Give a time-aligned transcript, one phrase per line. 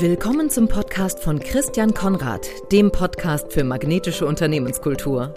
[0.00, 5.34] Willkommen zum Podcast von Christian Konrad, dem Podcast für magnetische Unternehmenskultur.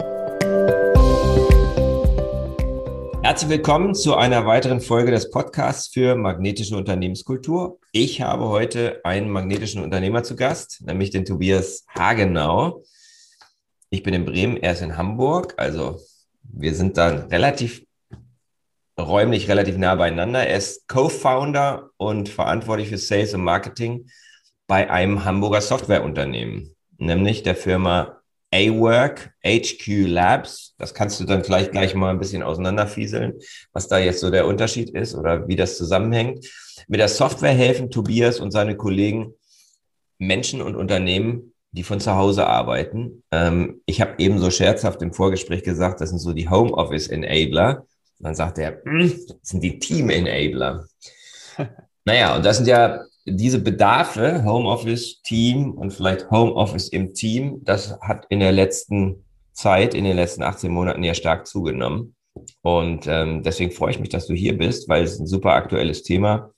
[3.24, 7.80] Herzlich willkommen zu einer weiteren Folge des Podcasts für magnetische Unternehmenskultur.
[7.90, 12.84] Ich habe heute einen magnetischen Unternehmer zu Gast, nämlich den Tobias Hagenau.
[13.90, 15.98] Ich bin in Bremen, er ist in Hamburg, also
[16.44, 17.84] wir sind dann relativ
[18.96, 20.46] räumlich relativ nah beieinander.
[20.46, 24.06] Er ist Co-Founder und verantwortlich für Sales und Marketing
[24.72, 28.22] bei einem Hamburger Softwareunternehmen, nämlich der Firma
[28.54, 30.74] A-Work, HQ Labs.
[30.78, 33.34] Das kannst du dann vielleicht gleich mal ein bisschen auseinanderfieseln,
[33.74, 36.50] was da jetzt so der Unterschied ist oder wie das zusammenhängt.
[36.88, 39.34] Mit der Software helfen Tobias und seine Kollegen
[40.16, 43.24] Menschen und Unternehmen, die von zu Hause arbeiten.
[43.30, 47.80] Ähm, ich habe eben so scherzhaft im Vorgespräch gesagt, das sind so die Homeoffice Enabler.
[48.20, 50.86] Und dann sagt er, hm, das sind die Team Enabler.
[52.06, 57.98] naja, und das sind ja diese Bedarfe, Homeoffice, Team und vielleicht Homeoffice im Team, das
[58.00, 62.16] hat in der letzten Zeit, in den letzten 18 Monaten ja stark zugenommen.
[62.62, 66.02] Und ähm, deswegen freue ich mich, dass du hier bist, weil es ein super aktuelles
[66.02, 66.50] Thema.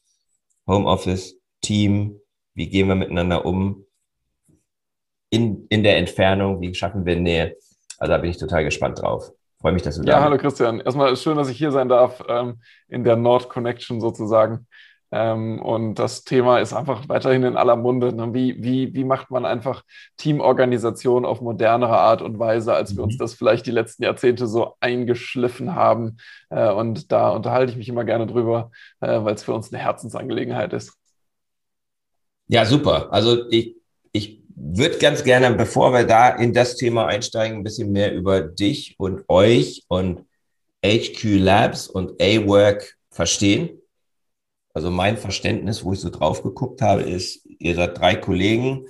[0.66, 2.20] Homeoffice, Team,
[2.55, 3.84] wie gehen wir miteinander um?
[5.30, 7.56] In, in der Entfernung, wie schaffen wir Nähe?
[7.98, 9.30] Also da bin ich total gespannt drauf.
[9.61, 10.17] Freue mich, dass du da bist.
[10.17, 10.80] Ja, hallo Christian.
[10.80, 14.67] Erstmal schön, dass ich hier sein darf, ähm, in der Nord Connection sozusagen.
[15.12, 18.12] Ähm, und das Thema ist einfach weiterhin in aller Munde.
[18.12, 18.34] Ne?
[18.34, 19.83] Wie, wie, wie macht man einfach
[20.16, 23.19] Teamorganisation auf modernere Art und Weise, als wir uns mhm.
[23.19, 26.16] das vielleicht die letzten Jahrzehnte so eingeschliffen haben?
[26.50, 29.83] Äh, und da unterhalte ich mich immer gerne drüber, äh, weil es für uns eine
[29.83, 30.94] Herzensangelegenheit ist.
[32.48, 33.12] Ja, super.
[33.12, 33.77] Also ich,
[34.12, 38.41] ich würde ganz gerne, bevor wir da in das Thema einsteigen, ein bisschen mehr über
[38.41, 40.27] dich und euch und
[40.84, 43.80] HQ Labs und A-Work verstehen.
[44.75, 48.86] Also mein Verständnis, wo ich so drauf geguckt habe, ist, ihr seid drei Kollegen,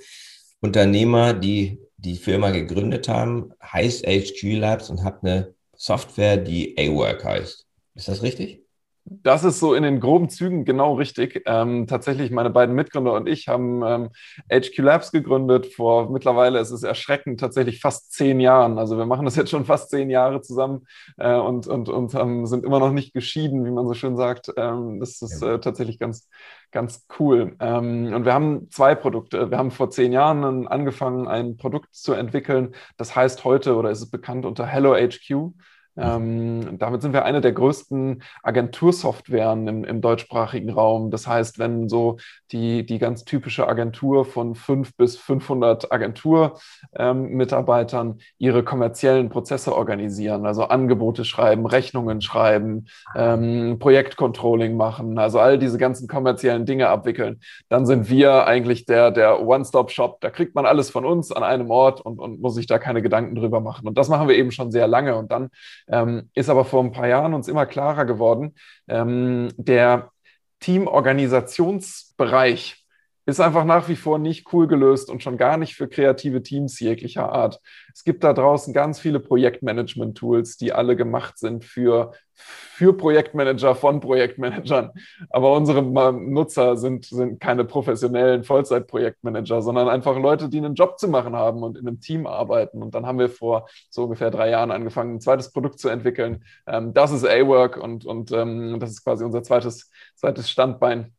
[0.59, 7.23] Unternehmer, die die Firma gegründet haben, heißt HQ Labs und habt eine Software, die A-Work
[7.23, 7.67] heißt.
[7.93, 8.64] Ist das richtig?
[9.07, 11.43] Das ist so in den groben Zügen genau richtig.
[11.45, 14.09] Ähm, tatsächlich, meine beiden Mitgründer und ich haben ähm,
[14.51, 15.67] HQ Labs gegründet.
[15.67, 18.79] Vor mittlerweile ist es erschreckend, tatsächlich fast zehn Jahren.
[18.79, 22.47] Also wir machen das jetzt schon fast zehn Jahre zusammen äh, und, und, und ähm,
[22.47, 24.51] sind immer noch nicht geschieden, wie man so schön sagt.
[24.57, 26.27] Ähm, das ist äh, tatsächlich ganz,
[26.71, 27.55] ganz cool.
[27.59, 29.51] Ähm, und wir haben zwei Produkte.
[29.51, 32.73] Wir haben vor zehn Jahren angefangen, ein Produkt zu entwickeln.
[32.97, 35.53] Das heißt heute oder ist es bekannt unter Hello HQ.
[35.97, 41.09] Ähm, damit sind wir eine der größten Agentursoftwaren im, im, deutschsprachigen Raum.
[41.09, 42.17] Das heißt, wenn so
[42.51, 50.45] die, die ganz typische Agentur von fünf bis 500 Agenturmitarbeitern ähm, ihre kommerziellen Prozesse organisieren,
[50.45, 57.39] also Angebote schreiben, Rechnungen schreiben, ähm, Projektcontrolling machen, also all diese ganzen kommerziellen Dinge abwickeln,
[57.69, 60.19] dann sind wir eigentlich der, der One-Stop-Shop.
[60.19, 63.01] Da kriegt man alles von uns an einem Ort und, und muss sich da keine
[63.01, 63.87] Gedanken drüber machen.
[63.87, 65.15] Und das machen wir eben schon sehr lange.
[65.15, 65.51] Und dann
[65.87, 68.53] ähm, ist aber vor ein paar Jahren uns immer klarer geworden,
[68.87, 70.11] ähm, der
[70.59, 72.84] Teamorganisationsbereich
[73.25, 76.79] ist einfach nach wie vor nicht cool gelöst und schon gar nicht für kreative Teams
[76.79, 77.59] jeglicher Art.
[77.93, 83.99] Es gibt da draußen ganz viele Projektmanagement-Tools, die alle gemacht sind für, für Projektmanager von
[83.99, 84.91] Projektmanagern.
[85.31, 91.07] Aber unsere Nutzer sind, sind keine professionellen Vollzeit-Projektmanager, sondern einfach Leute, die einen Job zu
[91.07, 92.83] machen haben und in einem Team arbeiten.
[92.83, 96.43] Und dann haben wir vor so ungefähr drei Jahren angefangen, ein zweites Produkt zu entwickeln.
[96.67, 101.15] Ähm, das ist A-Work und, und ähm, das ist quasi unser zweites, zweites Standbein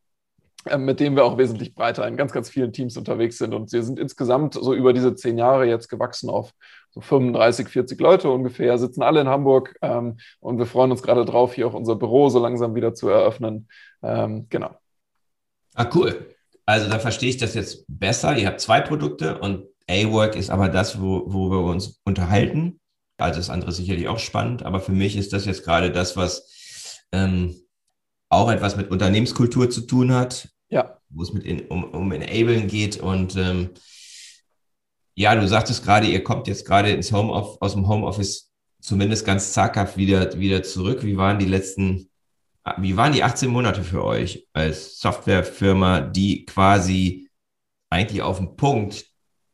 [0.77, 3.53] mit dem wir auch wesentlich breiter in ganz, ganz vielen Teams unterwegs sind.
[3.53, 6.53] Und wir sind insgesamt so über diese zehn Jahre jetzt gewachsen auf
[6.91, 11.25] so 35, 40 Leute ungefähr, sitzen alle in Hamburg ähm, und wir freuen uns gerade
[11.25, 13.67] drauf, hier auch unser Büro so langsam wieder zu eröffnen.
[14.01, 14.71] Ähm, genau.
[15.75, 16.33] Ah, cool.
[16.65, 18.35] Also da verstehe ich das jetzt besser.
[18.37, 22.79] Ihr habt zwei Produkte und A-Work ist aber das, wo, wo wir uns unterhalten.
[23.17, 26.17] Also das andere ist sicherlich auch spannend, aber für mich ist das jetzt gerade das,
[26.17, 27.55] was ähm,
[28.29, 30.49] auch etwas mit Unternehmenskultur zu tun hat.
[31.17, 32.97] Wo es mit in, um, um Enablen geht.
[32.97, 33.71] Und ähm,
[35.15, 39.51] ja, du sagtest gerade, ihr kommt jetzt gerade ins Home aus dem Homeoffice zumindest ganz
[39.51, 41.03] zaghaft wieder, wieder zurück.
[41.03, 42.11] Wie waren die letzten,
[42.77, 47.29] wie waren die 18 Monate für euch als Softwarefirma, die quasi
[47.89, 49.05] eigentlich auf dem Punkt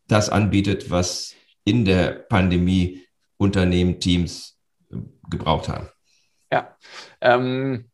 [0.07, 1.33] das anbietet, was
[1.63, 3.01] in der Pandemie
[3.38, 4.60] Unternehmen, Teams
[5.30, 5.88] gebraucht haben?
[6.51, 6.77] Ja,
[7.21, 7.89] ähm,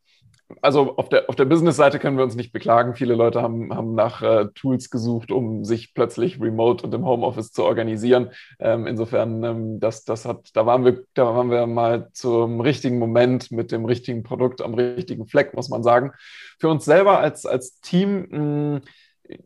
[0.62, 2.96] also auf der, auf der Business-Seite können wir uns nicht beklagen.
[2.96, 7.52] Viele Leute haben, haben nach äh, Tools gesucht, um sich plötzlich remote und im Homeoffice
[7.52, 8.32] zu organisieren.
[8.60, 13.00] Ähm, insofern, ähm, das, das hat, da waren wir, da waren wir mal zum richtigen
[13.00, 16.14] Moment mit dem richtigen Produkt am richtigen Fleck, muss man sagen.
[16.60, 18.82] Für uns selber als, als Team mh, hm,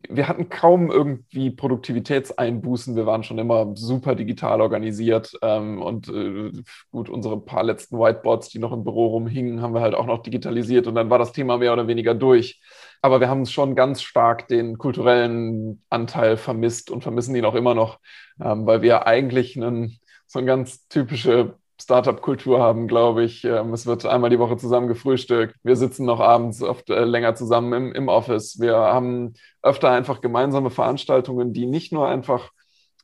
[0.10, 2.96] wir hatten kaum irgendwie Produktivitätseinbußen.
[2.96, 5.34] Wir waren schon immer super digital organisiert.
[5.42, 6.52] Ähm, und äh,
[6.92, 10.24] gut, unsere paar letzten Whiteboards, die noch im Büro rumhingen, haben wir halt auch noch
[10.24, 10.88] digitalisiert.
[10.88, 12.62] Und dann war das Thema mehr oder weniger durch.
[13.02, 17.76] Aber wir haben schon ganz stark den kulturellen Anteil vermisst und vermissen ihn auch immer
[17.76, 18.00] noch,
[18.42, 23.44] ähm, weil wir eigentlich einen, so eine ganz typische Startup-Kultur haben, glaube ich.
[23.44, 25.56] Ähm, es wird einmal die Woche zusammen gefrühstückt.
[25.64, 28.60] Wir sitzen noch abends oft äh, länger zusammen im, im Office.
[28.60, 32.52] Wir haben öfter einfach gemeinsame Veranstaltungen, die nicht nur einfach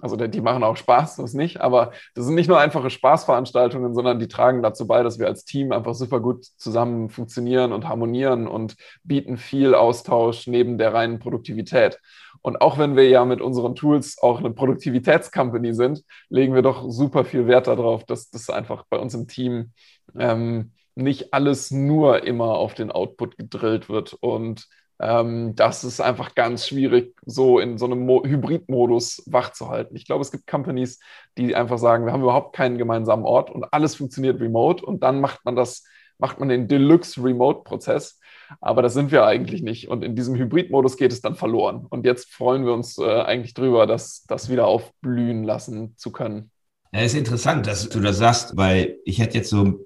[0.01, 4.17] also die machen auch Spaß, das nicht, aber das sind nicht nur einfache Spaßveranstaltungen, sondern
[4.17, 8.47] die tragen dazu bei, dass wir als Team einfach super gut zusammen funktionieren und harmonieren
[8.47, 11.99] und bieten viel Austausch neben der reinen Produktivität.
[12.41, 16.89] Und auch wenn wir ja mit unseren Tools auch eine Produktivitätscompany sind, legen wir doch
[16.89, 19.71] super viel Wert darauf, dass das einfach bei uns im Team
[20.17, 24.67] ähm, nicht alles nur immer auf den Output gedrillt wird und
[25.01, 29.95] ähm, das ist einfach ganz schwierig, so in so einem Hybrid-Modus wach zu halten.
[29.95, 30.99] Ich glaube, es gibt Companies,
[31.37, 35.21] die einfach sagen, wir haben überhaupt keinen gemeinsamen Ort und alles funktioniert remote und dann
[35.21, 35.85] macht man das,
[36.17, 38.18] macht man den Deluxe-Remote-Prozess.
[38.61, 39.87] Aber das sind wir eigentlich nicht.
[39.89, 41.85] Und in diesem Hybrid-Modus geht es dann verloren.
[41.89, 46.51] Und jetzt freuen wir uns äh, eigentlich drüber, das, das wieder aufblühen lassen zu können.
[46.91, 49.83] Ja, ist interessant, dass du das sagst, weil ich hätte jetzt so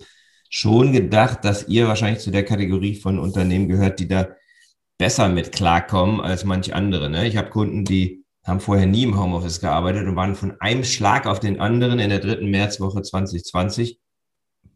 [0.50, 4.27] schon gedacht, dass ihr wahrscheinlich zu der Kategorie von Unternehmen gehört, die da
[4.98, 7.09] besser mit klarkommen als manch andere.
[7.09, 7.27] Ne?
[7.27, 11.25] Ich habe Kunden, die haben vorher nie im Homeoffice gearbeitet und waren von einem Schlag
[11.25, 14.00] auf den anderen in der dritten Märzwoche 2020,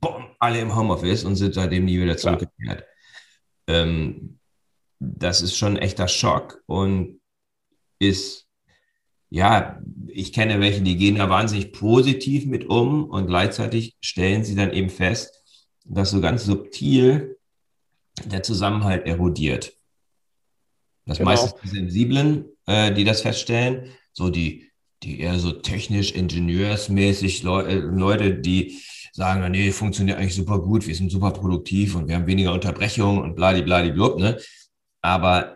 [0.01, 2.85] boom, alle im Homeoffice und sind seitdem nie wieder zurückgekehrt.
[3.67, 4.39] Ähm,
[4.99, 7.19] das ist schon ein echter Schock und
[7.99, 8.47] ist,
[9.29, 14.55] ja, ich kenne welche, die gehen da wahnsinnig positiv mit um und gleichzeitig stellen sie
[14.55, 15.43] dann eben fest,
[15.85, 17.37] dass so ganz subtil
[18.25, 19.73] der Zusammenhalt erodiert.
[21.05, 21.31] Das genau.
[21.31, 24.71] meistens die Sensiblen, äh, die das feststellen, so die,
[25.03, 28.79] die eher so technisch, ingenieursmäßig Leu äh, Leute, die
[29.17, 33.19] sagen, nee, funktioniert eigentlich super gut, wir sind super produktiv und wir haben weniger Unterbrechungen
[33.19, 34.37] und bladibladiblub, ne?
[35.01, 35.55] Aber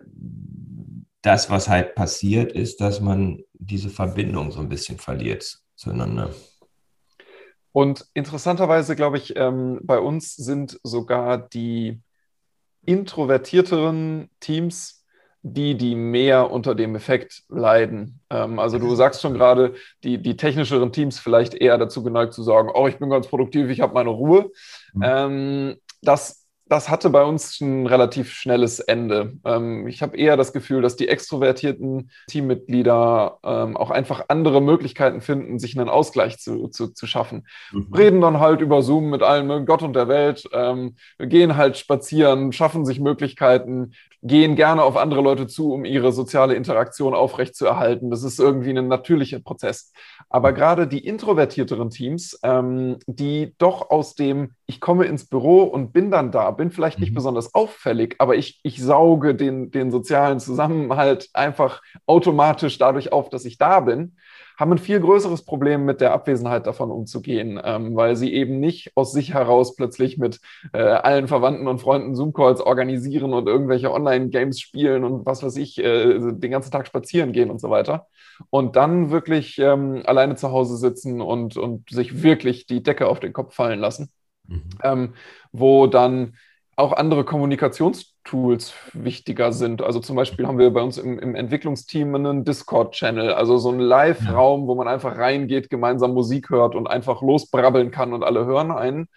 [1.21, 6.33] das, was halt passiert, ist, dass man diese Verbindung so ein bisschen verliert zueinander.
[7.71, 12.01] Und interessanterweise, glaube ich, ähm, bei uns sind sogar die
[12.83, 15.00] introvertierteren Teams
[15.43, 18.19] die, die mehr unter dem Effekt leiden.
[18.29, 19.73] Ähm, also du sagst schon gerade,
[20.03, 23.69] die, die technischeren Teams vielleicht eher dazu geneigt zu sagen, oh, ich bin ganz produktiv,
[23.69, 24.51] ich habe meine Ruhe.
[24.93, 25.03] Mhm.
[25.03, 26.41] Ähm, das
[26.71, 29.33] das hatte bei uns ein relativ schnelles Ende.
[29.43, 35.19] Ähm, ich habe eher das Gefühl, dass die extrovertierten Teammitglieder ähm, auch einfach andere Möglichkeiten
[35.19, 37.45] finden, sich einen Ausgleich zu, zu, zu schaffen.
[37.73, 37.93] Mhm.
[37.93, 42.53] Reden dann halt über Zoom mit allen Gott und der Welt, ähm, gehen halt spazieren,
[42.53, 43.91] schaffen sich Möglichkeiten,
[44.23, 48.11] gehen gerne auf andere Leute zu, um ihre soziale Interaktion aufrechtzuerhalten.
[48.11, 49.93] Das ist irgendwie ein natürlicher Prozess.
[50.29, 55.91] Aber gerade die introvertierteren Teams, ähm, die doch aus dem, ich komme ins Büro und
[55.91, 57.15] bin dann da, bin vielleicht nicht mhm.
[57.15, 63.45] besonders auffällig, aber ich, ich sauge den, den sozialen Zusammenhalt einfach automatisch dadurch auf, dass
[63.45, 64.17] ich da bin,
[64.57, 68.91] haben ein viel größeres Problem mit der Abwesenheit davon umzugehen, ähm, weil sie eben nicht
[68.95, 70.39] aus sich heraus plötzlich mit
[70.73, 75.77] äh, allen Verwandten und Freunden Zoom-Calls organisieren und irgendwelche Online-Games spielen und was weiß ich,
[75.79, 78.07] äh, den ganzen Tag spazieren gehen und so weiter.
[78.49, 83.19] Und dann wirklich ähm, alleine zu Hause sitzen und, und sich wirklich die Decke auf
[83.19, 84.09] den Kopf fallen lassen.
[84.47, 84.63] Mhm.
[84.83, 85.13] Ähm,
[85.51, 86.35] wo dann
[86.75, 87.25] auch andere
[88.23, 89.81] Kommunikationstools wichtiger sind.
[89.81, 93.79] Also zum Beispiel haben wir bei uns im, im Entwicklungsteam einen Discord-Channel, also so einen
[93.79, 98.71] Live-Raum, wo man einfach reingeht, gemeinsam Musik hört und einfach losbrabbeln kann und alle hören
[98.71, 99.07] einen.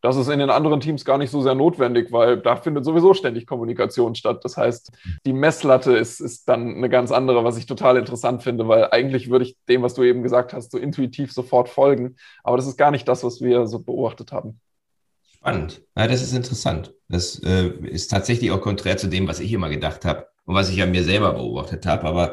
[0.00, 3.14] Das ist in den anderen Teams gar nicht so sehr notwendig, weil da findet sowieso
[3.14, 4.44] ständig Kommunikation statt.
[4.44, 4.92] Das heißt,
[5.24, 9.30] die Messlatte ist, ist dann eine ganz andere, was ich total interessant finde, weil eigentlich
[9.30, 12.16] würde ich dem, was du eben gesagt hast, so intuitiv sofort folgen.
[12.42, 14.60] Aber das ist gar nicht das, was wir so beobachtet haben.
[15.44, 15.82] Spannend.
[15.94, 16.94] Ja, das ist interessant.
[17.10, 20.70] Das äh, ist tatsächlich auch konträr zu dem, was ich immer gedacht habe und was
[20.70, 22.04] ich an mir selber beobachtet habe.
[22.04, 22.32] Aber,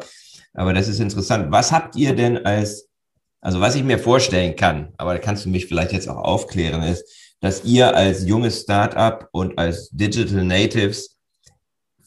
[0.54, 1.52] aber das ist interessant.
[1.52, 2.88] Was habt ihr denn als,
[3.42, 6.84] also was ich mir vorstellen kann, aber da kannst du mich vielleicht jetzt auch aufklären,
[6.84, 7.04] ist,
[7.42, 11.18] dass ihr als junges Startup und als Digital Natives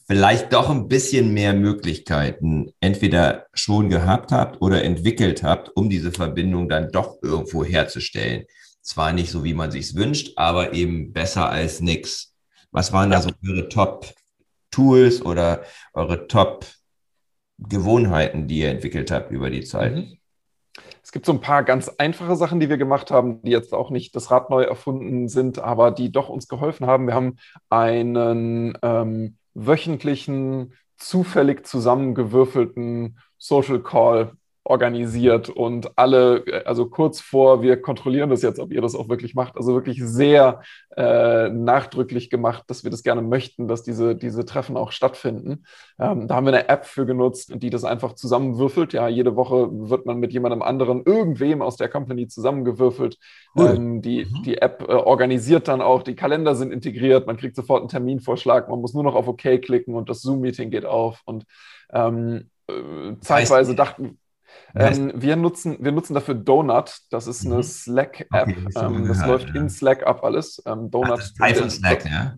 [0.07, 6.11] vielleicht doch ein bisschen mehr Möglichkeiten entweder schon gehabt habt oder entwickelt habt, um diese
[6.11, 8.45] Verbindung dann doch irgendwo herzustellen.
[8.85, 12.35] Zwar nicht so, wie man sich wünscht, aber eben besser als nix.
[12.69, 15.63] Was waren da so eure Top-Tools oder
[15.93, 19.95] eure Top-Gewohnheiten, die ihr entwickelt habt über die Zeit?
[19.95, 20.19] Mhm.
[21.01, 23.89] Es gibt so ein paar ganz einfache Sachen, die wir gemacht haben, die jetzt auch
[23.89, 27.07] nicht das Rad neu erfunden sind, aber die doch uns geholfen haben.
[27.07, 27.37] Wir haben
[27.69, 34.33] einen ähm, wöchentlichen zufällig zusammengewürfelten Social Call
[34.65, 39.35] organisiert und alle, also kurz vor, wir kontrollieren das jetzt, ob ihr das auch wirklich
[39.35, 40.61] macht, also wirklich sehr
[40.97, 45.65] äh, nachdrücklich gemacht, dass wir das gerne möchten, dass diese, diese Treffen auch stattfinden.
[45.99, 48.93] Ähm, da haben wir eine App für genutzt, die das einfach zusammenwürfelt.
[48.93, 53.19] Ja, jede Woche wird man mit jemandem anderen, irgendwem aus der Company zusammengewürfelt.
[53.55, 54.43] Ähm, die, mhm.
[54.43, 58.67] die App äh, organisiert dann auch, die Kalender sind integriert, man kriegt sofort einen Terminvorschlag,
[58.67, 61.45] man muss nur noch auf OK klicken und das Zoom-Meeting geht auf und
[61.93, 64.17] ähm, äh, zeitweise dachten
[64.75, 66.99] ähm, wir, nutzen, wir nutzen dafür Donut.
[67.09, 67.63] Das ist eine mhm.
[67.63, 68.47] Slack-App.
[68.47, 69.55] Okay, das, ähm, das läuft ja.
[69.55, 70.61] in Slack ab alles.
[70.65, 71.21] Ähm, Donut.
[71.37, 72.35] Von Slack, ja.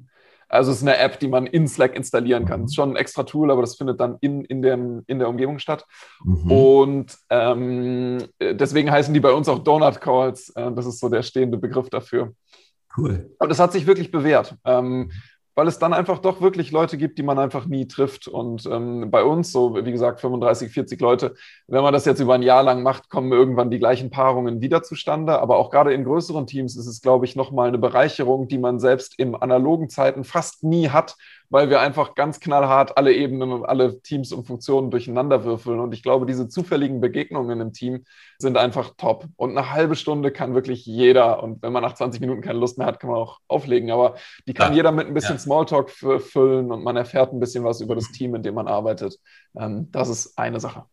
[0.49, 2.61] Also es ist eine App, die man in Slack installieren kann.
[2.61, 2.65] Mhm.
[2.67, 5.59] ist schon ein extra Tool, aber das findet dann in, in, dem, in der Umgebung
[5.59, 5.85] statt.
[6.23, 6.51] Mhm.
[6.51, 10.49] Und ähm, deswegen heißen die bei uns auch Donut Calls.
[10.55, 12.33] Äh, das ist so der stehende Begriff dafür.
[12.97, 13.29] Cool.
[13.39, 14.55] Aber das hat sich wirklich bewährt.
[14.65, 15.11] Ähm,
[15.57, 18.27] weil es dann einfach doch wirklich Leute gibt, die man einfach nie trifft.
[18.27, 21.33] Und ähm, bei uns, so wie gesagt, 35, 40 Leute,
[21.65, 24.83] wenn man das jetzt über ein Jahr lang macht, kommen irgendwann die gleichen Paarungen wieder
[24.83, 25.39] zustande.
[25.39, 28.79] Aber auch gerade in größeren Teams ist es, glaube ich, nochmal eine Bereicherung, die man
[28.79, 31.15] selbst im analogen Zeiten fast nie hat,
[31.49, 35.79] weil wir einfach ganz knallhart alle Ebenen und alle Teams und Funktionen durcheinander würfeln.
[35.79, 38.03] Und ich glaube, diese zufälligen Begegnungen im Team
[38.37, 39.25] sind einfach top.
[39.37, 41.41] Und eine halbe Stunde kann wirklich jeder.
[41.41, 43.91] Und wenn man nach 20 Minuten keine Lust mehr hat, kann man auch auflegen.
[43.91, 44.15] Aber
[44.47, 44.77] die kann ja.
[44.77, 45.39] jeder mit ein bisschen ja.
[45.39, 49.17] Smalltalk füllen und man erfährt ein bisschen was über das Team, in dem man arbeitet.
[49.57, 50.83] Ähm, das ist eine Sache.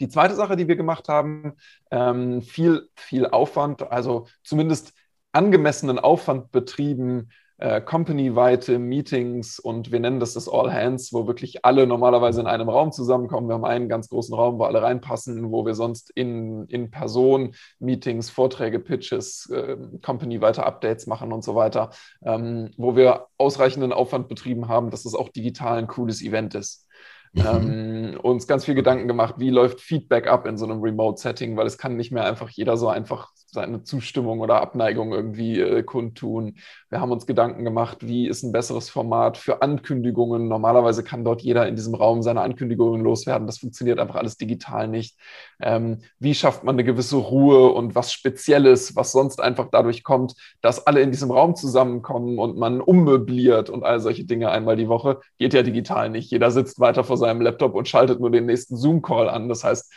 [0.00, 1.54] Die zweite Sache, die wir gemacht haben,
[1.90, 4.94] ähm, viel, viel Aufwand, also zumindest
[5.32, 11.62] angemessenen Aufwand betrieben, äh, company-weite Meetings und wir nennen das das All Hands, wo wirklich
[11.62, 13.48] alle normalerweise in einem Raum zusammenkommen.
[13.48, 17.54] Wir haben einen ganz großen Raum, wo alle reinpassen, wo wir sonst in, in Person
[17.78, 21.90] Meetings, Vorträge, Pitches, äh, company-weite Updates machen und so weiter,
[22.24, 26.86] ähm, wo wir ausreichenden Aufwand betrieben haben, dass es auch digital ein cooles Event ist.
[27.32, 27.42] Mhm.
[27.46, 31.66] Ähm, uns ganz viel Gedanken gemacht, wie läuft Feedback ab in so einem Remote-Setting, weil
[31.66, 36.56] es kann nicht mehr einfach jeder so einfach seine Zustimmung oder Abneigung irgendwie äh, kundtun.
[36.88, 40.48] Wir haben uns Gedanken gemacht, wie ist ein besseres Format für Ankündigungen.
[40.48, 43.46] Normalerweise kann dort jeder in diesem Raum seine Ankündigungen loswerden.
[43.46, 45.16] Das funktioniert einfach alles digital nicht.
[45.60, 50.34] Ähm, wie schafft man eine gewisse Ruhe und was Spezielles, was sonst einfach dadurch kommt,
[50.60, 54.88] dass alle in diesem Raum zusammenkommen und man ummöbliert und all solche Dinge einmal die
[54.88, 56.30] Woche, geht ja digital nicht.
[56.30, 59.48] Jeder sitzt weiter vor seinem Laptop und schaltet nur den nächsten Zoom-Call an.
[59.48, 59.92] Das heißt,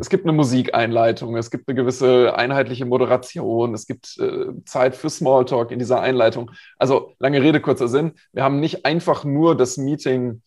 [0.00, 5.10] es gibt eine Musikeinleitung, es gibt eine gewisse einheitliche Moderation, es gibt äh, Zeit für
[5.10, 6.50] Smalltalk in dieser Einleitung.
[6.78, 8.12] Also lange Rede, kurzer Sinn.
[8.32, 10.42] Wir haben nicht einfach nur das Meeting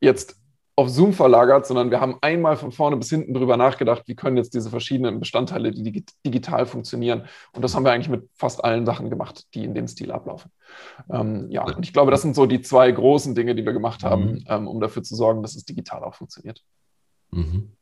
[0.00, 0.36] jetzt
[0.76, 4.38] auf Zoom verlagert, sondern wir haben einmal von vorne bis hinten drüber nachgedacht, wie können
[4.38, 7.24] jetzt diese verschiedenen Bestandteile die digital funktionieren.
[7.52, 10.50] Und das haben wir eigentlich mit fast allen Sachen gemacht, die in dem Stil ablaufen.
[11.10, 14.04] Ähm, ja, und ich glaube, das sind so die zwei großen Dinge, die wir gemacht
[14.04, 14.44] haben, mhm.
[14.46, 16.62] ähm, um dafür zu sorgen, dass es digital auch funktioniert.
[17.30, 17.72] Mhm.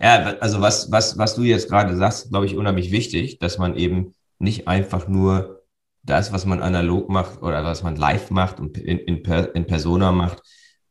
[0.00, 3.76] Ja, also was, was, was du jetzt gerade sagst, glaube ich, unheimlich wichtig, dass man
[3.76, 5.62] eben nicht einfach nur
[6.02, 10.12] das, was man analog macht oder was man live macht und in, in, in Persona
[10.12, 10.42] macht,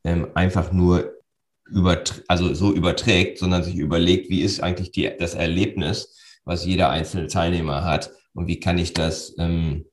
[0.04, 1.14] ähm, einfach nur
[1.66, 6.90] über, also so überträgt, sondern sich überlegt, wie ist eigentlich die, das Erlebnis, was jeder
[6.90, 9.86] einzelne Teilnehmer hat und wie kann ich das, ähm,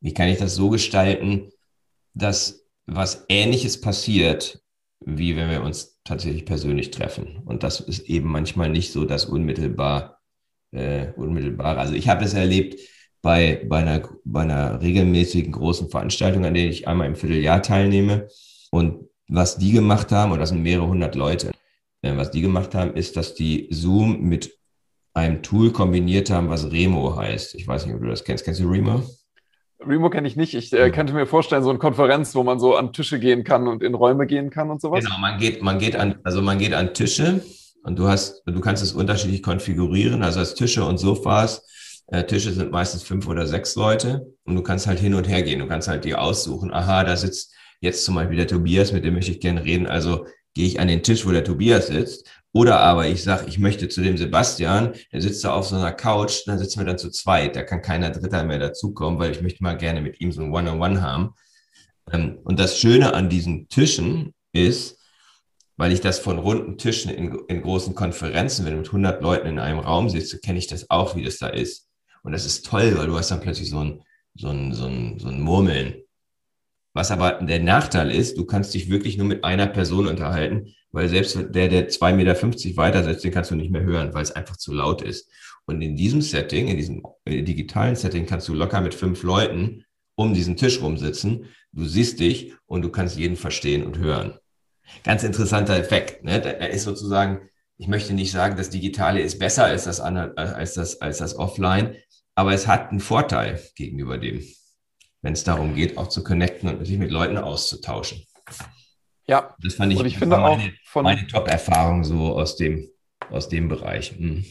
[0.00, 1.50] wie kann ich das so gestalten,
[2.14, 4.60] dass was Ähnliches passiert,
[5.00, 7.42] wie wenn wir uns tatsächlich persönlich treffen.
[7.44, 10.20] Und das ist eben manchmal nicht so das unmittelbar,
[10.72, 11.78] äh, unmittelbare.
[11.78, 12.80] Also ich habe es erlebt
[13.22, 18.26] bei, bei, einer, bei einer regelmäßigen großen Veranstaltung, an der ich einmal im Vierteljahr teilnehme.
[18.72, 21.52] Und was die gemacht haben, und das sind mehrere hundert Leute,
[22.02, 24.58] äh, was die gemacht haben, ist, dass die Zoom mit
[25.14, 27.54] einem Tool kombiniert haben, was Remo heißt.
[27.54, 28.44] Ich weiß nicht, ob du das kennst.
[28.44, 29.04] Kennst du Remo?
[29.86, 30.54] Remo kenne ich nicht.
[30.54, 33.66] Ich äh, könnte mir vorstellen, so eine Konferenz, wo man so an Tische gehen kann
[33.68, 35.04] und in Räume gehen kann und sowas.
[35.04, 37.42] Genau, man geht, man geht an, also man geht an Tische
[37.82, 41.66] und du hast, du kannst es unterschiedlich konfigurieren, also als Tische und Sofas.
[42.08, 45.42] Äh, Tische sind meistens fünf oder sechs Leute und du kannst halt hin und her
[45.42, 45.60] gehen.
[45.60, 49.14] Du kannst halt dir aussuchen, aha, da sitzt jetzt zum Beispiel der Tobias, mit dem
[49.14, 49.86] möchte ich gerne reden.
[49.86, 53.58] Also gehe ich an den Tisch, wo der Tobias sitzt oder aber ich sage, ich
[53.58, 56.98] möchte zu dem Sebastian, der sitzt da auf so einer Couch, dann sitzen wir dann
[56.98, 57.54] zu zweit.
[57.54, 60.52] Da kann keiner Dritter mehr dazukommen, weil ich möchte mal gerne mit ihm so ein
[60.52, 61.34] One-on-One -on -One haben.
[62.12, 64.98] Ähm, und das Schöne an diesen Tischen ist,
[65.76, 69.46] weil ich das von runden Tischen in, in großen Konferenzen, wenn du mit 100 Leuten
[69.46, 71.88] in einem Raum sitzt, kenne ich das auch, wie das da ist.
[72.22, 74.02] Und das ist toll, weil du hast dann plötzlich so ein,
[74.34, 76.02] so ein, so ein, so ein Murmeln.
[76.92, 81.08] Was aber der Nachteil ist, du kannst dich wirklich nur mit einer Person unterhalten, weil
[81.08, 84.32] selbst der, der 2,50 Meter weiter sitzt, den kannst du nicht mehr hören, weil es
[84.32, 85.30] einfach zu laut ist.
[85.66, 89.84] Und in diesem Setting, in diesem digitalen Setting, kannst du locker mit fünf Leuten
[90.16, 91.46] um diesen Tisch rumsitzen.
[91.72, 94.34] Du siehst dich und du kannst jeden verstehen und hören.
[95.04, 96.24] Ganz interessanter Effekt.
[96.24, 96.40] Ne?
[96.40, 101.00] Da ist sozusagen, ich möchte nicht sagen, das Digitale ist besser als das, als das,
[101.00, 101.94] als das Offline,
[102.34, 104.42] aber es hat einen Vorteil gegenüber dem,
[105.22, 108.24] wenn es darum geht, auch zu connecten und sich mit Leuten auszutauschen.
[109.26, 112.90] Ja, das fand ich, und ich finde meine, auch von, meine Top-Erfahrung so aus dem,
[113.30, 114.12] aus dem Bereich.
[114.16, 114.44] Hm.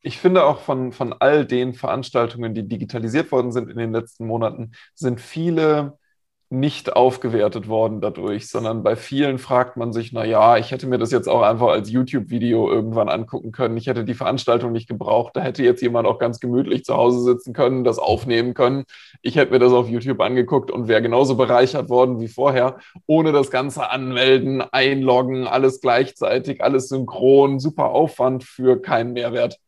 [0.00, 4.26] Ich finde auch von, von all den Veranstaltungen, die digitalisiert worden sind in den letzten
[4.26, 5.98] Monaten, sind viele
[6.52, 10.98] nicht aufgewertet worden dadurch, sondern bei vielen fragt man sich, na ja, ich hätte mir
[10.98, 13.78] das jetzt auch einfach als YouTube-Video irgendwann angucken können.
[13.78, 15.34] Ich hätte die Veranstaltung nicht gebraucht.
[15.34, 18.84] Da hätte jetzt jemand auch ganz gemütlich zu Hause sitzen können, das aufnehmen können.
[19.22, 23.32] Ich hätte mir das auf YouTube angeguckt und wäre genauso bereichert worden wie vorher, ohne
[23.32, 29.58] das ganze Anmelden, Einloggen, alles gleichzeitig, alles synchron, super Aufwand für keinen Mehrwert.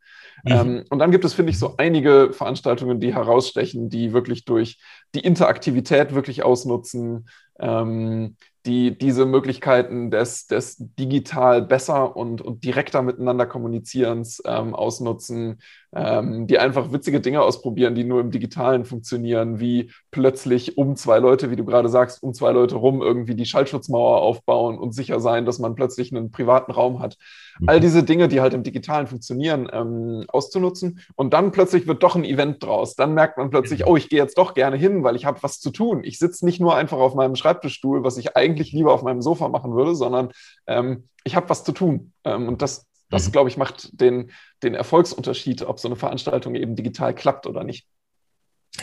[0.45, 0.53] Mhm.
[0.53, 4.79] Ähm, und dann gibt es, finde ich, so einige Veranstaltungen, die herausstechen, die wirklich durch
[5.15, 8.37] die Interaktivität wirklich ausnutzen, ähm,
[8.67, 15.61] die diese Möglichkeiten des, des digital besser und, und direkter miteinander kommunizierens ähm, ausnutzen,
[15.95, 21.19] ähm, die einfach witzige Dinge ausprobieren, die nur im Digitalen funktionieren, wie plötzlich um zwei
[21.19, 25.21] Leute, wie du gerade sagst, um zwei Leute rum irgendwie die Schallschutzmauer aufbauen und sicher
[25.21, 27.17] sein, dass man plötzlich einen privaten Raum hat.
[27.61, 27.69] Mhm.
[27.69, 31.01] All diese Dinge, die halt im Digitalen funktionieren, ähm, auszunutzen.
[31.15, 32.97] Und dann plötzlich wird doch ein Event draus.
[32.97, 33.87] Dann merkt man plötzlich, mhm.
[33.89, 36.03] oh, ich gehe jetzt doch gerne hin, weil ich habe was zu tun.
[36.03, 39.49] Ich sitze nicht nur einfach auf meinem Schreibtischstuhl, was ich eigentlich lieber auf meinem Sofa
[39.49, 40.31] machen würde, sondern
[40.67, 42.13] ähm, ich habe was zu tun.
[42.25, 43.33] Ähm, und das das, mhm.
[43.33, 44.31] glaube ich, macht den,
[44.63, 47.87] den Erfolgsunterschied, ob so eine Veranstaltung eben digital klappt oder nicht.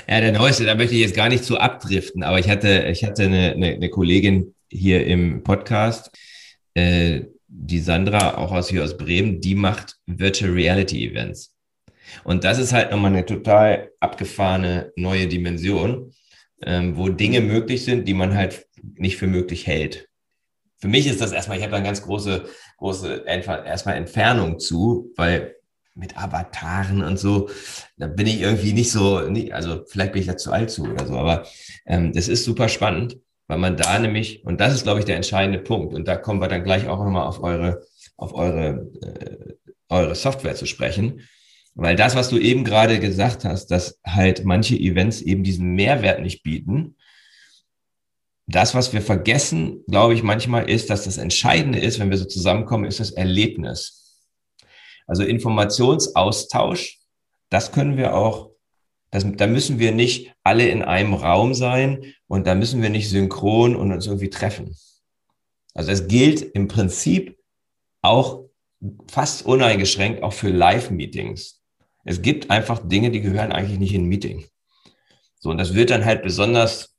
[0.08, 3.04] Ja, der neueste, da möchte ich jetzt gar nicht zu abdriften, aber ich hatte, ich
[3.04, 6.16] hatte eine, eine, eine Kollegin hier im Podcast,
[6.76, 11.54] äh, die Sandra, auch aus hier aus Bremen, die macht Virtual Reality Events.
[12.24, 16.14] Und das ist halt nochmal eine total abgefahrene neue Dimension,
[16.64, 20.08] ähm, wo Dinge möglich sind, die man halt nicht für möglich hält
[20.82, 22.46] für mich ist das erstmal, ich habe da eine ganz große,
[22.78, 25.56] große erstmal Entfernung zu, weil
[25.94, 27.50] mit Avataren und so,
[27.98, 29.18] da bin ich irgendwie nicht so,
[29.52, 31.46] also vielleicht bin ich da zu alt zu oder so, aber
[31.86, 33.18] ähm, das ist super spannend,
[33.48, 36.42] weil man da nämlich, und das ist, glaube ich, der entscheidende Punkt, und da kommen
[36.42, 37.84] wir dann gleich auch nochmal auf eure,
[38.18, 39.54] auf eure, äh,
[39.90, 41.22] eure Software zu sprechen,
[41.76, 46.22] weil das, was du eben gerade gesagt hast, dass halt manche Events eben diesen Mehrwert
[46.22, 46.96] nicht bieten,
[48.52, 52.26] das, was wir vergessen, glaube ich, manchmal ist, dass das Entscheidende ist, wenn wir so
[52.26, 54.20] zusammenkommen, ist das Erlebnis.
[55.08, 57.00] Also Informationsaustausch,
[57.50, 58.52] das können wir auch,
[59.10, 63.10] das, da müssen wir nicht alle in einem Raum sein und da müssen wir nicht
[63.10, 64.76] synchron und uns irgendwie treffen.
[65.74, 67.38] Also es gilt im Prinzip
[68.02, 68.46] auch
[69.10, 71.62] fast uneingeschränkt auch für Live-Meetings.
[72.04, 74.46] Es gibt einfach Dinge, die gehören eigentlich nicht in ein Meeting.
[75.40, 76.91] So, und das wird dann halt besonders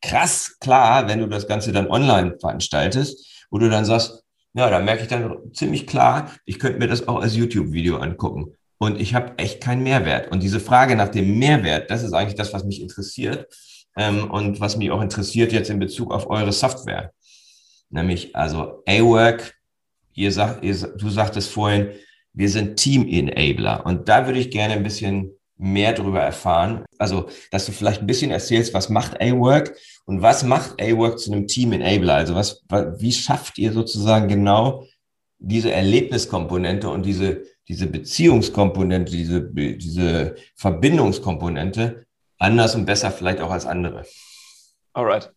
[0.00, 4.80] krass klar, wenn du das Ganze dann online veranstaltest, wo du dann sagst, ja, da
[4.80, 8.54] merke ich dann ziemlich klar, ich könnte mir das auch als YouTube-Video angucken.
[8.78, 10.30] Und ich habe echt keinen Mehrwert.
[10.30, 13.46] Und diese Frage nach dem Mehrwert, das ist eigentlich das, was mich interessiert
[13.96, 17.12] ähm, und was mich auch interessiert jetzt in Bezug auf eure Software.
[17.90, 19.54] Nämlich also A-Work,
[20.14, 21.90] ihr sagt, ihr, du sagtest vorhin,
[22.32, 23.84] wir sind Team-Enabler.
[23.84, 26.84] Und da würde ich gerne ein bisschen mehr darüber erfahren.
[26.98, 31.32] Also, dass du vielleicht ein bisschen erzählst, was macht A-Work und was macht A-Work zu
[31.32, 32.14] einem Team-Enabler?
[32.14, 32.62] Also, was,
[32.98, 34.86] wie schafft ihr sozusagen genau
[35.38, 42.06] diese Erlebniskomponente und diese, diese Beziehungskomponente, diese, diese Verbindungskomponente
[42.38, 44.04] anders und besser vielleicht auch als andere?
[44.92, 45.32] Alright.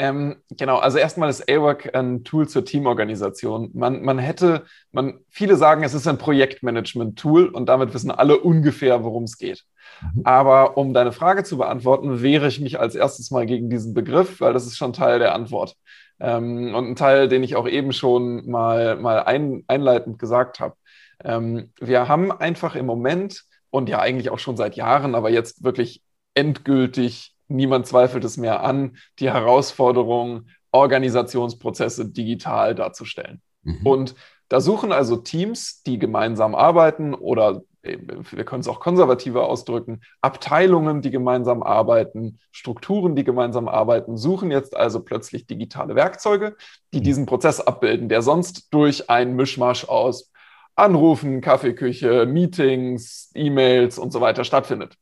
[0.00, 3.70] Ähm, genau, also erstmal ist AWORK ein Tool zur Teamorganisation.
[3.74, 9.02] Man, man hätte, man, viele sagen, es ist ein Projektmanagement-Tool und damit wissen alle ungefähr,
[9.02, 9.64] worum es geht.
[10.00, 10.22] Mhm.
[10.22, 14.40] Aber um deine Frage zu beantworten, wehre ich mich als erstes mal gegen diesen Begriff,
[14.40, 15.74] weil das ist schon Teil der Antwort.
[16.20, 20.76] Ähm, und ein Teil, den ich auch eben schon mal, mal ein, einleitend gesagt habe.
[21.24, 25.64] Ähm, wir haben einfach im Moment und ja eigentlich auch schon seit Jahren, aber jetzt
[25.64, 26.02] wirklich
[26.34, 33.40] endgültig niemand zweifelt es mehr an, die Herausforderung, Organisationsprozesse digital darzustellen.
[33.62, 33.86] Mhm.
[33.86, 34.14] Und
[34.48, 41.00] da suchen also Teams, die gemeinsam arbeiten oder wir können es auch konservativer ausdrücken, Abteilungen,
[41.00, 46.56] die gemeinsam arbeiten, Strukturen, die gemeinsam arbeiten, suchen jetzt also plötzlich digitale Werkzeuge,
[46.92, 47.04] die mhm.
[47.04, 50.32] diesen Prozess abbilden, der sonst durch einen Mischmasch aus
[50.74, 54.94] Anrufen, Kaffeeküche, Meetings, E-Mails und so weiter stattfindet.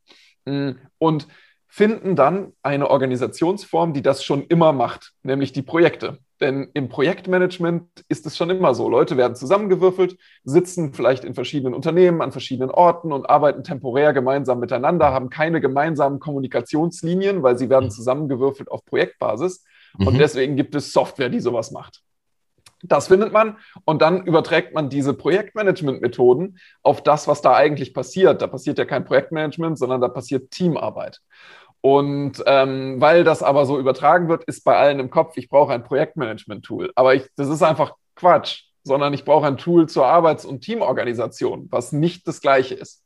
[0.98, 1.26] Und
[1.76, 6.20] finden dann eine Organisationsform, die das schon immer macht, nämlich die Projekte.
[6.40, 8.88] Denn im Projektmanagement ist es schon immer so.
[8.88, 14.58] Leute werden zusammengewürfelt, sitzen vielleicht in verschiedenen Unternehmen an verschiedenen Orten und arbeiten temporär gemeinsam
[14.58, 17.90] miteinander, haben keine gemeinsamen Kommunikationslinien, weil sie werden mhm.
[17.90, 19.62] zusammengewürfelt auf Projektbasis.
[19.98, 20.18] Und mhm.
[20.18, 22.00] deswegen gibt es Software, die sowas macht.
[22.82, 28.40] Das findet man und dann überträgt man diese Projektmanagement-Methoden auf das, was da eigentlich passiert.
[28.40, 31.20] Da passiert ja kein Projektmanagement, sondern da passiert Teamarbeit.
[31.86, 35.72] Und ähm, weil das aber so übertragen wird, ist bei allen im Kopf, ich brauche
[35.72, 36.90] ein Projektmanagement-Tool.
[36.96, 41.68] Aber ich, das ist einfach Quatsch, sondern ich brauche ein Tool zur Arbeits- und Teamorganisation,
[41.70, 43.04] was nicht das gleiche ist.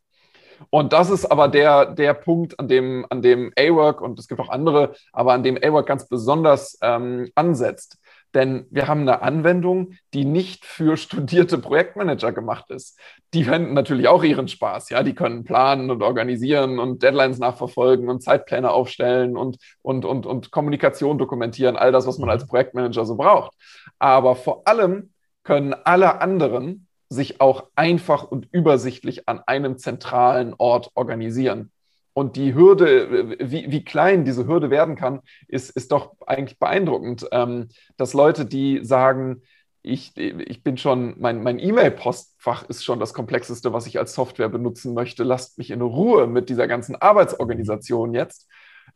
[0.70, 4.40] Und das ist aber der, der Punkt, an dem, an dem A-Work, und es gibt
[4.40, 7.98] auch andere, aber an dem A-Work ganz besonders ähm, ansetzt.
[8.34, 12.98] Denn wir haben eine Anwendung, die nicht für studierte Projektmanager gemacht ist.
[13.34, 14.90] Die finden natürlich auch ihren Spaß.
[14.90, 20.26] Ja, die können planen und organisieren und Deadlines nachverfolgen und Zeitpläne aufstellen und, und, und,
[20.26, 21.76] und Kommunikation dokumentieren.
[21.76, 23.52] All das, was man als Projektmanager so braucht.
[23.98, 25.12] Aber vor allem
[25.42, 31.72] können alle anderen sich auch einfach und übersichtlich an einem zentralen Ort organisieren.
[32.20, 37.26] Und die Hürde, wie, wie klein diese Hürde werden kann, ist, ist doch eigentlich beeindruckend,
[37.32, 39.40] ähm, dass Leute, die sagen,
[39.80, 44.50] ich, ich bin schon, mein, mein E-Mail-Postfach ist schon das Komplexeste, was ich als Software
[44.50, 45.24] benutzen möchte.
[45.24, 48.46] Lasst mich in Ruhe mit dieser ganzen Arbeitsorganisation jetzt.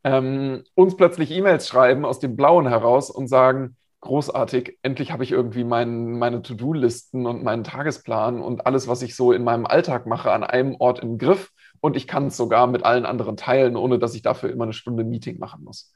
[0.04, 5.32] Ähm, uns plötzlich E-Mails schreiben aus dem Blauen heraus und sagen, großartig, endlich habe ich
[5.32, 10.04] irgendwie mein, meine To-Do-Listen und meinen Tagesplan und alles, was ich so in meinem Alltag
[10.04, 11.53] mache, an einem Ort im Griff
[11.84, 14.72] und ich kann es sogar mit allen anderen teilen, ohne dass ich dafür immer eine
[14.72, 15.92] Stunde Meeting machen muss.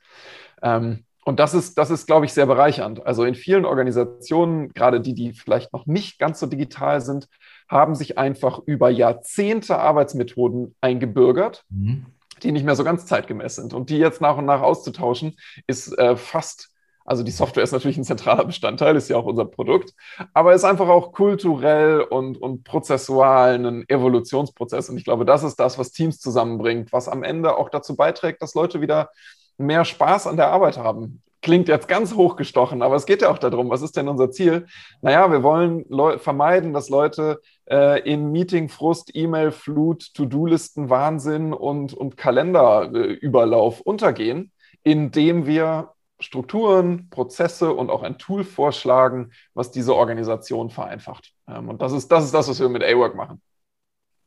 [0.61, 3.07] Ähm, und das ist, das ist, glaube ich, sehr bereichernd.
[3.07, 7.27] Also in vielen Organisationen, gerade die, die vielleicht noch nicht ganz so digital sind,
[7.70, 12.05] haben sich einfach über Jahrzehnte Arbeitsmethoden eingebürgert, mhm.
[12.42, 13.72] die nicht mehr so ganz zeitgemäß sind.
[13.72, 16.68] Und die jetzt nach und nach auszutauschen, ist äh, fast
[17.09, 19.94] also die Software ist natürlich ein zentraler Bestandteil, ist ja auch unser Produkt,
[20.35, 24.90] aber ist einfach auch kulturell und, und prozessual ein Evolutionsprozess.
[24.90, 28.42] Und ich glaube, das ist das, was Teams zusammenbringt, was am Ende auch dazu beiträgt,
[28.42, 29.09] dass Leute wieder
[29.57, 31.23] mehr Spaß an der Arbeit haben.
[31.40, 34.66] Klingt jetzt ganz hochgestochen, aber es geht ja auch darum, was ist denn unser Ziel?
[35.01, 37.40] Naja, wir wollen Leu vermeiden, dass Leute
[37.71, 47.91] äh, in Meeting-Frust, E-Mail-Flut, To-Do-Listen, Wahnsinn und, und Kalenderüberlauf untergehen, indem wir Strukturen, Prozesse und
[47.91, 51.33] auch ein Tool vorschlagen, was diese Organisation vereinfacht.
[51.47, 53.41] Ähm, und das ist, das ist das, was wir mit A-Work machen.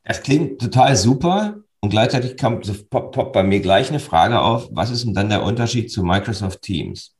[0.04, 1.58] Das klingt total super.
[1.84, 5.30] Und gleichzeitig kommt pop, pop bei mir gleich eine Frage auf, was ist denn dann
[5.30, 7.16] der Unterschied zu Microsoft Teams?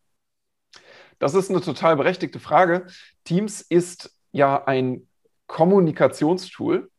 [1.18, 2.88] Das ist eine total berechtigte Frage.
[3.24, 5.08] Teams ist ja ein
[5.48, 6.90] Kommunikationstool,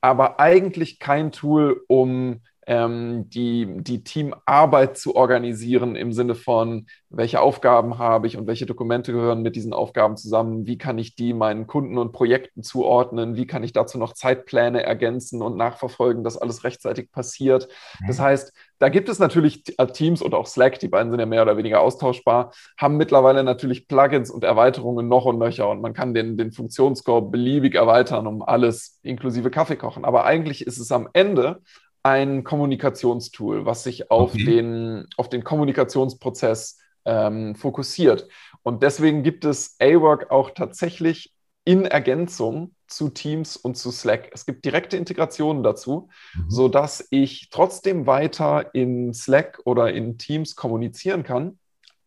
[0.00, 7.40] aber eigentlich kein Tool, um ähm, die, die Teamarbeit zu organisieren im Sinne von, welche
[7.40, 11.32] Aufgaben habe ich und welche Dokumente gehören mit diesen Aufgaben zusammen, wie kann ich die
[11.32, 16.36] meinen Kunden und Projekten zuordnen, wie kann ich dazu noch Zeitpläne ergänzen und nachverfolgen, dass
[16.36, 17.68] alles rechtzeitig passiert.
[18.00, 18.06] Mhm.
[18.08, 21.26] Das heißt, da gibt es natürlich äh, Teams und auch Slack, die beiden sind ja
[21.26, 25.94] mehr oder weniger austauschbar, haben mittlerweile natürlich Plugins und Erweiterungen noch und nöcher und man
[25.94, 30.04] kann den, den Funktionskorb beliebig erweitern um alles inklusive Kaffee kochen.
[30.04, 31.60] Aber eigentlich ist es am Ende
[32.06, 34.44] ein Kommunikationstool, was sich auf, okay.
[34.44, 38.28] den, auf den Kommunikationsprozess ähm, fokussiert.
[38.62, 44.30] Und deswegen gibt es A-Work auch tatsächlich in Ergänzung zu Teams und zu Slack.
[44.32, 46.48] Es gibt direkte Integrationen dazu, mhm.
[46.48, 51.58] sodass ich trotzdem weiter in Slack oder in Teams kommunizieren kann,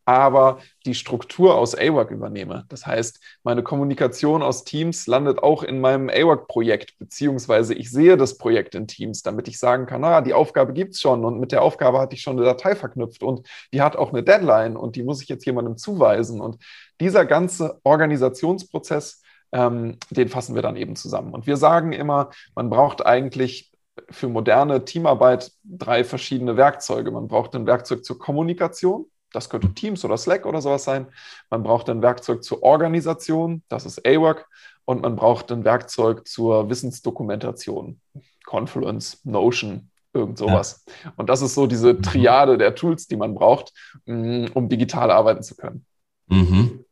[0.09, 2.65] aber die Struktur aus AWAC übernehme.
[2.69, 8.39] Das heißt, meine Kommunikation aus Teams landet auch in meinem AWAC-Projekt, beziehungsweise ich sehe das
[8.39, 11.51] Projekt in Teams, damit ich sagen kann, na, die Aufgabe gibt es schon und mit
[11.51, 14.95] der Aufgabe hatte ich schon eine Datei verknüpft und die hat auch eine Deadline und
[14.95, 16.41] die muss ich jetzt jemandem zuweisen.
[16.41, 16.57] Und
[16.99, 21.35] dieser ganze Organisationsprozess, ähm, den fassen wir dann eben zusammen.
[21.35, 23.71] Und wir sagen immer, man braucht eigentlich
[24.09, 27.11] für moderne Teamarbeit drei verschiedene Werkzeuge.
[27.11, 31.07] Man braucht ein Werkzeug zur Kommunikation, das könnte Teams oder Slack oder sowas sein.
[31.49, 34.47] Man braucht ein Werkzeug zur Organisation, das ist AWORK.
[34.85, 37.99] Und man braucht ein Werkzeug zur Wissensdokumentation,
[38.43, 40.83] Confluence, Notion, irgend sowas.
[41.05, 41.13] Ja.
[41.15, 42.01] Und das ist so diese mhm.
[42.01, 43.71] Triade der Tools, die man braucht,
[44.05, 45.85] mm, um digital arbeiten zu können.
[46.27, 46.85] Mhm.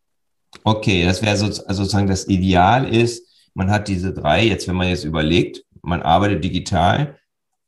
[0.64, 4.76] Okay, das wäre so, also sozusagen das Ideal ist, man hat diese drei, jetzt wenn
[4.76, 7.18] man jetzt überlegt, man arbeitet digital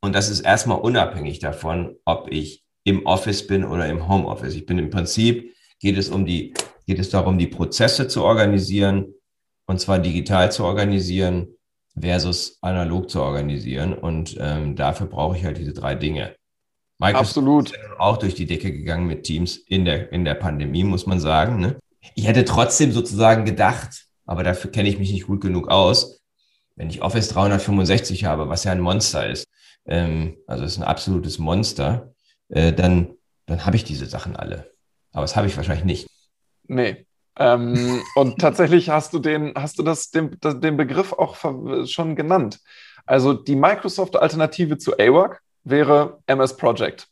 [0.00, 4.54] und das ist erstmal unabhängig davon, ob ich im Office bin oder im Homeoffice.
[4.54, 6.54] Ich bin im Prinzip, geht es um die,
[6.86, 9.14] geht es darum, die Prozesse zu organisieren
[9.66, 11.48] und zwar digital zu organisieren
[11.98, 13.92] versus analog zu organisieren.
[13.92, 16.34] Und ähm, dafür brauche ich halt diese drei Dinge.
[16.98, 17.70] Microsoft Absolut.
[17.70, 21.18] ist auch durch die Decke gegangen mit Teams in der, in der Pandemie, muss man
[21.18, 21.58] sagen.
[21.58, 21.76] Ne?
[22.14, 26.20] Ich hätte trotzdem sozusagen gedacht, aber dafür kenne ich mich nicht gut genug aus,
[26.76, 29.46] wenn ich Office 365 habe, was ja ein Monster ist,
[29.86, 32.14] ähm, also es ist ein absolutes Monster,
[32.50, 33.14] äh, dann,
[33.46, 34.70] dann habe ich diese Sachen alle.
[35.12, 36.08] Aber das habe ich wahrscheinlich nicht.
[36.66, 37.06] Nee,
[37.38, 41.36] Ähm, und tatsächlich hast du den, hast du das, den, den Begriff auch
[41.86, 42.60] schon genannt.
[43.06, 47.08] Also die Microsoft-Alternative zu AWORK wäre MS Project.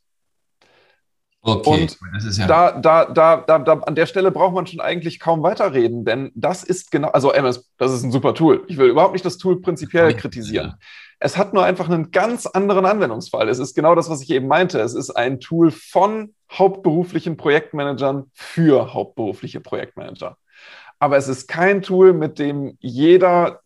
[1.40, 4.66] Okay, und das ist ja da, da, da, da, da, an der Stelle braucht man
[4.66, 8.64] schon eigentlich kaum weiterreden, denn das ist genau, also MS, das ist ein super Tool.
[8.66, 10.74] Ich will überhaupt nicht das Tool prinzipiell kritisieren.
[11.20, 13.48] Es hat nur einfach einen ganz anderen Anwendungsfall.
[13.48, 14.80] Es ist genau das, was ich eben meinte.
[14.80, 20.36] Es ist ein Tool von hauptberuflichen Projektmanagern für hauptberufliche Projektmanager.
[21.00, 23.60] Aber es ist kein Tool, mit dem jeder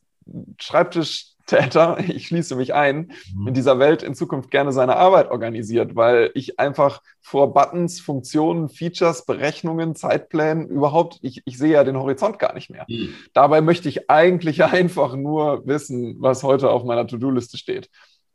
[0.59, 3.49] Schreibtisch Täter, ich schließe mich ein, mhm.
[3.49, 8.69] in dieser Welt in Zukunft gerne seine Arbeit organisiert, weil ich einfach vor Buttons, Funktionen,
[8.69, 12.87] Features, Berechnungen, Zeitplänen überhaupt, ich, ich sehe ja den Horizont gar nicht mehr.
[12.89, 13.15] Mhm.
[13.35, 17.91] Dabei möchte ich eigentlich einfach nur wissen, was heute auf meiner To-Do-Liste steht.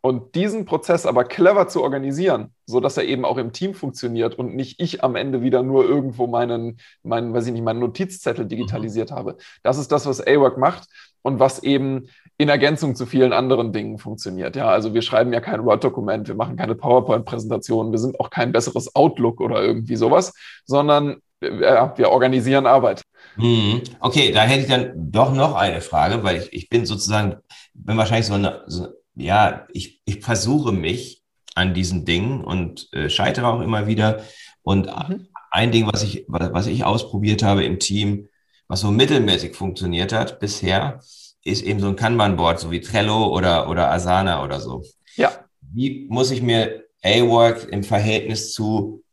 [0.08, 4.40] Und diesen Prozess aber clever zu organisieren, so dass er eben auch im Team funktioniert
[4.40, 8.46] und nicht ich am Ende wieder nur irgendwo meinen, meinen, weiß ich nicht, meinen Notizzettel
[8.46, 8.50] mhm.
[8.50, 9.16] digitalisiert mhm.
[9.16, 9.38] habe.
[9.64, 10.88] Das ist das, was A-Work macht
[11.24, 14.56] und was eben in Ergänzung zu vielen anderen Dingen funktioniert.
[14.56, 18.54] Ja, also wir schreiben ja kein Word-Dokument, wir machen keine PowerPoint-Präsentation, wir sind auch kein
[18.54, 23.02] besseres Outlook oder irgendwie sowas, sondern ja, wir organisieren Arbeit.
[23.36, 23.82] Mhm.
[24.00, 27.36] Okay, da hätte ich dann doch noch eine Frage, weil ich, ich bin sozusagen,
[27.74, 31.24] bin wahrscheinlich so eine, so, ja, ich, ich versuche mich
[31.56, 34.24] an diesen Dingen und äh, scheitere auch immer wieder.
[34.62, 35.28] Und mhm.
[35.52, 38.30] ein Ding, was ich, was ich ausprobiert habe im Team,
[38.68, 41.00] was so mittelmäßig funktioniert hat bisher,
[41.44, 44.84] ist eben so ein Kanban-Board, so wie Trello oder, oder Asana oder so.
[45.16, 45.32] Ja.
[45.62, 49.04] Wie muss ich mir A-Work im Verhältnis zu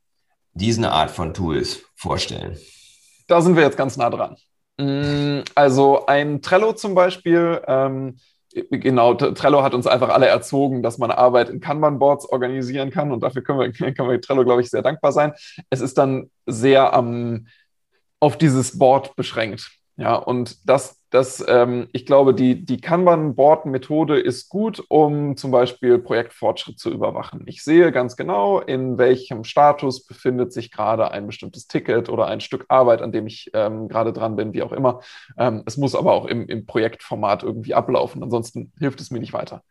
[0.52, 2.58] diesen Art von Tools vorstellen?
[3.26, 4.36] Da sind wir jetzt ganz nah dran.
[4.78, 8.18] Mm, also ein Trello zum Beispiel, ähm,
[8.70, 13.22] genau, Trello hat uns einfach alle erzogen, dass man Arbeit in Kanban-Boards organisieren kann und
[13.22, 15.32] dafür können wir, können wir Trello, glaube ich, sehr dankbar sein.
[15.70, 17.46] Es ist dann sehr am,
[18.20, 19.70] auf dieses Board beschränkt.
[19.96, 26.00] Ja, und das, das ähm, ich glaube, die, die Kanban-Board-Methode ist gut, um zum Beispiel
[26.00, 27.44] Projektfortschritt zu überwachen.
[27.46, 32.40] Ich sehe ganz genau, in welchem Status befindet sich gerade ein bestimmtes Ticket oder ein
[32.40, 35.00] Stück Arbeit, an dem ich ähm, gerade dran bin, wie auch immer.
[35.38, 39.32] Ähm, es muss aber auch im, im Projektformat irgendwie ablaufen, ansonsten hilft es mir nicht
[39.32, 39.62] weiter.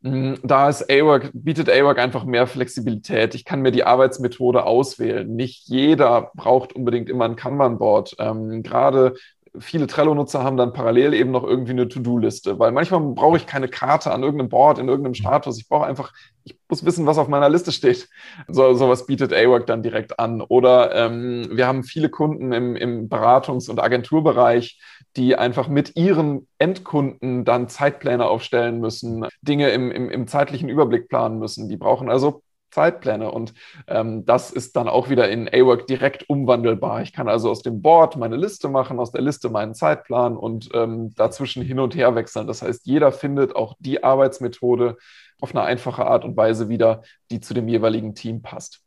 [0.00, 3.36] Mm, da ist AWORK, bietet AWORK einfach mehr Flexibilität.
[3.36, 5.32] Ich kann mir die Arbeitsmethode auswählen.
[5.32, 8.16] Nicht jeder braucht unbedingt immer ein Kanban-Board.
[8.18, 9.14] Ähm, gerade
[9.58, 13.68] viele Trello-Nutzer haben dann parallel eben noch irgendwie eine To-Do-Liste, weil manchmal brauche ich keine
[13.68, 15.58] Karte an irgendeinem Board, in irgendeinem Status.
[15.58, 16.12] Ich brauche einfach,
[16.44, 18.08] ich muss wissen, was auf meiner Liste steht.
[18.48, 20.40] So, sowas bietet AWork dann direkt an.
[20.40, 24.80] Oder ähm, wir haben viele Kunden im, im Beratungs- und Agenturbereich,
[25.16, 31.08] die einfach mit ihren Endkunden dann Zeitpläne aufstellen müssen, Dinge im, im, im zeitlichen Überblick
[31.08, 31.68] planen müssen.
[31.68, 33.30] Die brauchen also Zeitpläne.
[33.30, 33.54] Und
[33.86, 37.02] ähm, das ist dann auch wieder in AWork direkt umwandelbar.
[37.02, 40.70] Ich kann also aus dem Board meine Liste machen, aus der Liste meinen Zeitplan und
[40.74, 42.46] ähm, dazwischen hin und her wechseln.
[42.46, 44.96] Das heißt, jeder findet auch die Arbeitsmethode
[45.40, 48.80] auf eine einfache Art und Weise wieder, die zu dem jeweiligen Team passt.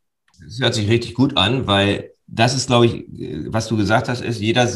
[0.44, 3.04] Das hört sich richtig gut an, weil das ist, glaube ich,
[3.48, 4.68] was du gesagt hast, ist, jeder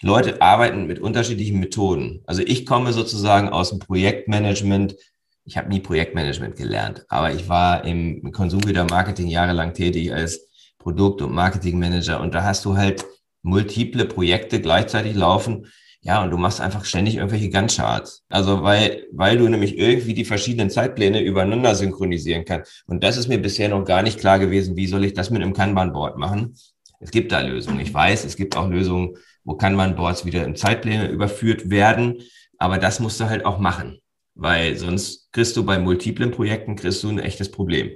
[0.00, 2.22] Leute arbeiten mit unterschiedlichen Methoden.
[2.26, 4.96] Also ich komme sozusagen aus dem Projektmanagement
[5.44, 11.32] ich habe nie Projektmanagement gelernt, aber ich war im Konsumgütermarketing jahrelang tätig als Produkt- und
[11.32, 13.04] Marketingmanager und da hast du halt
[13.42, 15.66] multiple Projekte gleichzeitig laufen.
[16.04, 18.24] Ja, und du machst einfach ständig irgendwelche Gantt-Charts.
[18.28, 22.82] Also weil, weil du nämlich irgendwie die verschiedenen Zeitpläne übereinander synchronisieren kannst.
[22.86, 25.42] Und das ist mir bisher noch gar nicht klar gewesen, wie soll ich das mit
[25.42, 26.56] einem Kanban-Board machen.
[26.98, 27.78] Es gibt da Lösungen.
[27.78, 32.22] Ich weiß, es gibt auch Lösungen, wo Kanban-Boards wieder in Zeitpläne überführt werden.
[32.58, 34.01] Aber das musst du halt auch machen
[34.34, 37.90] weil sonst kriegst du bei multiplen Projekten kriegst du ein echtes Problem.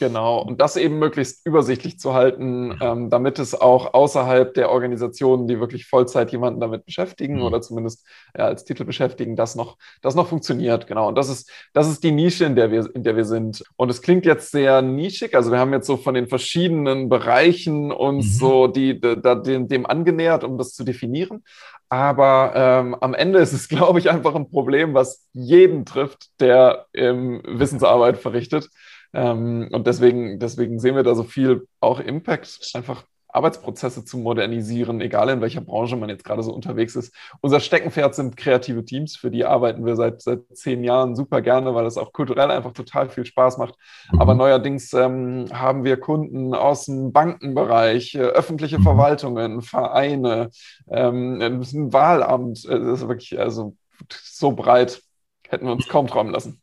[0.00, 5.46] Genau, und das eben möglichst übersichtlich zu halten, ähm, damit es auch außerhalb der Organisationen,
[5.46, 7.42] die wirklich Vollzeit jemanden damit beschäftigen mhm.
[7.42, 10.86] oder zumindest ja, als Titel beschäftigen, das noch, das noch funktioniert.
[10.86, 13.62] Genau, und das ist, das ist die Nische, in der, wir, in der wir sind.
[13.76, 17.92] Und es klingt jetzt sehr nischig, also wir haben jetzt so von den verschiedenen Bereichen
[17.92, 18.38] uns mhm.
[18.38, 21.44] so die, die, die, dem angenähert, um das zu definieren.
[21.90, 26.86] Aber ähm, am Ende ist es, glaube ich, einfach ein Problem, was jeden trifft, der
[26.94, 28.70] ähm, Wissensarbeit verrichtet.
[29.12, 35.00] Ähm, und deswegen, deswegen sehen wir da so viel auch Impact, einfach Arbeitsprozesse zu modernisieren,
[35.00, 37.14] egal in welcher Branche man jetzt gerade so unterwegs ist.
[37.40, 41.74] Unser Steckenpferd sind kreative Teams, für die arbeiten wir seit, seit zehn Jahren super gerne,
[41.74, 43.74] weil das auch kulturell einfach total viel Spaß macht.
[44.12, 44.20] Mhm.
[44.20, 48.82] Aber neuerdings ähm, haben wir Kunden aus dem Bankenbereich, äh, öffentliche mhm.
[48.82, 50.50] Verwaltungen, Vereine,
[50.90, 52.64] ähm, ein Wahlamt.
[52.64, 53.76] Äh, das ist wirklich also
[54.10, 55.02] so breit,
[55.48, 56.60] hätten wir uns kaum träumen lassen.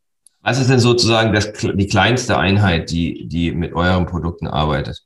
[0.48, 5.04] Was ist denn sozusagen das, die kleinste Einheit, die, die mit euren Produkten arbeitet?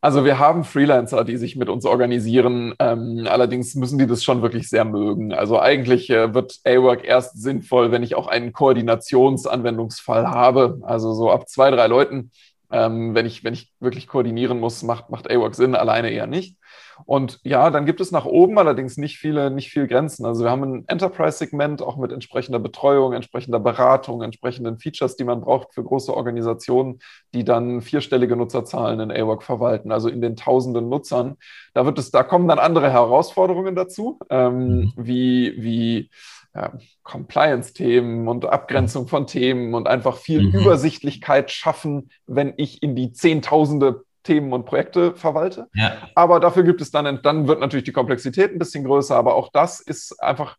[0.00, 2.72] Also wir haben Freelancer, die sich mit uns organisieren.
[2.78, 5.34] Ähm, allerdings müssen die das schon wirklich sehr mögen.
[5.34, 10.80] Also eigentlich äh, wird A-Work erst sinnvoll, wenn ich auch einen Koordinationsanwendungsfall habe.
[10.84, 12.30] Also so ab zwei, drei Leuten.
[12.70, 16.56] Ähm, wenn, ich, wenn ich wirklich koordinieren muss, macht, macht A-Work Sinn, alleine eher nicht.
[17.04, 20.24] Und ja, dann gibt es nach oben allerdings nicht viele, nicht viel Grenzen.
[20.24, 25.42] Also wir haben ein Enterprise-Segment auch mit entsprechender Betreuung, entsprechender Beratung, entsprechenden Features, die man
[25.42, 27.00] braucht für große Organisationen,
[27.34, 31.36] die dann vierstellige Nutzerzahlen in AWOC verwalten, also in den tausenden Nutzern.
[31.74, 34.92] Da wird es, da kommen dann andere Herausforderungen dazu, ähm, mhm.
[34.96, 36.10] wie, wie
[36.56, 40.54] ja, Compliance-Themen und Abgrenzung von Themen und einfach viel mhm.
[40.60, 45.68] Übersichtlichkeit schaffen, wenn ich in die Zehntausende Themen und Projekte verwalte.
[45.74, 46.08] Ja.
[46.14, 49.50] Aber dafür gibt es dann, dann wird natürlich die Komplexität ein bisschen größer, aber auch
[49.52, 50.56] das ist einfach,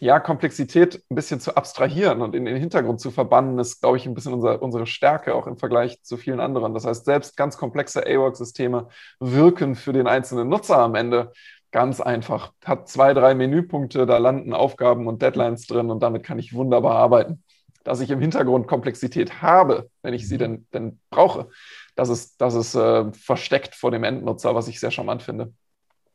[0.00, 4.06] ja, Komplexität ein bisschen zu abstrahieren und in den Hintergrund zu verbannen, ist, glaube ich,
[4.06, 6.74] ein bisschen unser, unsere Stärke auch im Vergleich zu vielen anderen.
[6.74, 8.88] Das heißt, selbst ganz komplexe AWOC-Systeme
[9.20, 11.32] wirken für den einzelnen Nutzer am Ende
[11.70, 12.52] ganz einfach.
[12.64, 16.96] Hat zwei, drei Menüpunkte, da landen Aufgaben und Deadlines drin und damit kann ich wunderbar
[16.96, 17.42] arbeiten.
[17.84, 20.38] Dass ich im Hintergrund Komplexität habe, wenn ich sie mhm.
[20.38, 21.48] denn, denn brauche,
[21.94, 25.52] das ist, das ist äh, versteckt vor dem Endnutzer, was ich sehr charmant finde.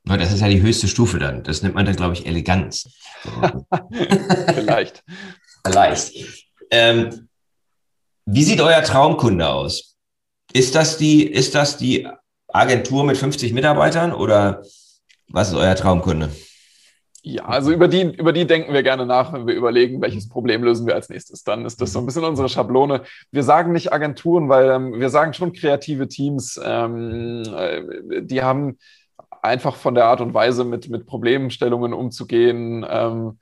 [0.05, 1.43] Das ist ja die höchste Stufe dann.
[1.43, 2.89] Das nennt man dann, glaube ich, Eleganz.
[4.53, 5.03] Vielleicht.
[5.65, 6.51] Vielleicht.
[6.71, 7.29] Ähm,
[8.25, 9.95] wie sieht euer Traumkunde aus?
[10.51, 12.07] Ist das, die, ist das die
[12.47, 14.63] Agentur mit 50 Mitarbeitern oder
[15.29, 16.29] was ist euer Traumkunde?
[17.25, 20.61] Ja, also über die, über die denken wir gerne nach, wenn wir überlegen, welches Problem
[20.61, 21.43] lösen wir als nächstes.
[21.45, 23.03] Dann ist das so ein bisschen unsere Schablone.
[23.31, 28.77] Wir sagen nicht Agenturen, weil ähm, wir sagen schon kreative Teams, ähm, äh, die haben
[29.41, 32.85] einfach von der Art und Weise mit, mit Problemstellungen umzugehen.
[32.89, 33.39] Ähm,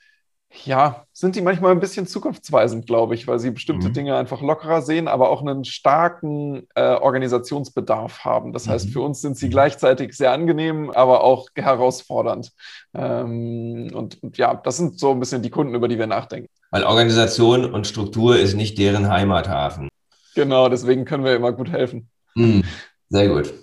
[0.66, 3.94] ja, sind die manchmal ein bisschen zukunftsweisend, glaube ich, weil sie bestimmte mhm.
[3.94, 8.52] Dinge einfach lockerer sehen, aber auch einen starken äh, Organisationsbedarf haben.
[8.52, 8.72] Das mhm.
[8.72, 12.52] heißt, für uns sind sie gleichzeitig sehr angenehm, aber auch herausfordernd.
[12.94, 16.50] Ähm, und, und, ja, das sind so ein bisschen die Kunden, über die wir nachdenken.
[16.70, 19.90] Weil Organisation und Struktur ist nicht deren Heimathafen.
[20.36, 22.10] Genau, deswegen können wir immer gut helfen.
[22.36, 22.64] Mhm.
[23.10, 23.54] Sehr gut.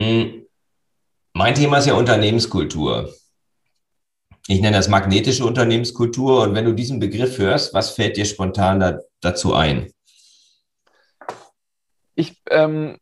[0.00, 0.46] Mhm.
[1.32, 3.12] Mein Thema ist ja Unternehmenskultur.
[4.46, 6.42] Ich nenne das magnetische Unternehmenskultur.
[6.42, 9.90] Und wenn du diesen Begriff hörst, was fällt dir spontan da, dazu ein?
[12.14, 12.98] Ich, ähm,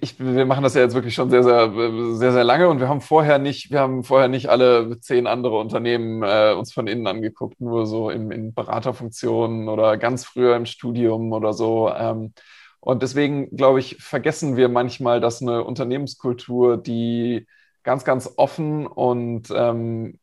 [0.00, 1.72] ich, wir machen das ja jetzt wirklich schon sehr, sehr,
[2.14, 5.58] sehr, sehr lange und wir haben vorher nicht, wir haben vorher nicht alle zehn andere
[5.58, 10.66] Unternehmen äh, uns von innen angeguckt, nur so in, in Beraterfunktionen oder ganz früher im
[10.66, 11.90] Studium oder so.
[11.90, 12.32] Ähm,
[12.80, 17.46] und deswegen, glaube ich, vergessen wir manchmal, dass eine Unternehmenskultur, die
[17.82, 20.18] ganz, ganz offen und ähm,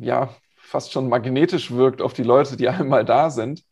[0.00, 3.64] ja, fast schon magnetisch wirkt auf die Leute, die einmal da sind,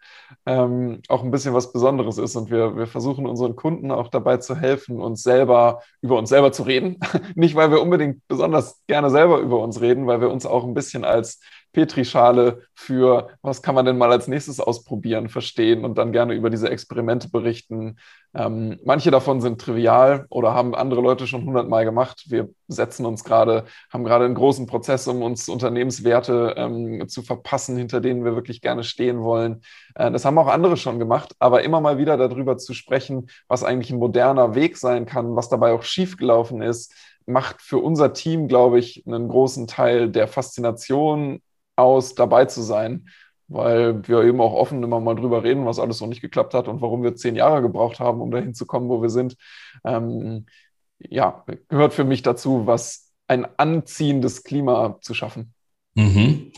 [0.47, 2.37] ähm, auch ein bisschen was Besonderes ist.
[2.37, 6.53] Und wir, wir versuchen unseren Kunden auch dabei zu helfen, uns selber über uns selber
[6.53, 6.99] zu reden.
[7.35, 10.75] Nicht, weil wir unbedingt besonders gerne selber über uns reden, weil wir uns auch ein
[10.75, 11.41] bisschen als
[11.77, 16.49] Petrischale für, was kann man denn mal als nächstes ausprobieren, verstehen und dann gerne über
[16.49, 17.99] diese Experimente berichten.
[18.33, 22.25] Ähm, manche davon sind trivial oder haben andere Leute schon hundertmal gemacht.
[22.29, 27.77] Wir setzen uns gerade, haben gerade einen großen Prozess, um uns Unternehmenswerte ähm, zu verpassen,
[27.77, 29.61] hinter denen wir wirklich gerne stehen wollen.
[29.97, 33.65] Äh, das haben auch andere schon gemacht, aber immer mal wieder darüber zu sprechen, was
[33.65, 36.95] eigentlich ein moderner Weg sein kann, was dabei auch schiefgelaufen ist,
[37.27, 41.43] macht für unser Team, glaube ich, einen großen Teil der Faszination
[41.77, 43.09] aus, dabei zu sein,
[43.49, 46.69] weil wir eben auch offen immer mal drüber reden, was alles so nicht geklappt hat
[46.69, 49.37] und warum wir zehn Jahre gebraucht haben, um dahin zu kommen, wo wir sind.
[49.85, 50.47] Ähm,
[50.99, 55.53] ja, gehört für mich dazu, was ein anziehendes Klima zu schaffen.
[55.95, 56.53] Mhm.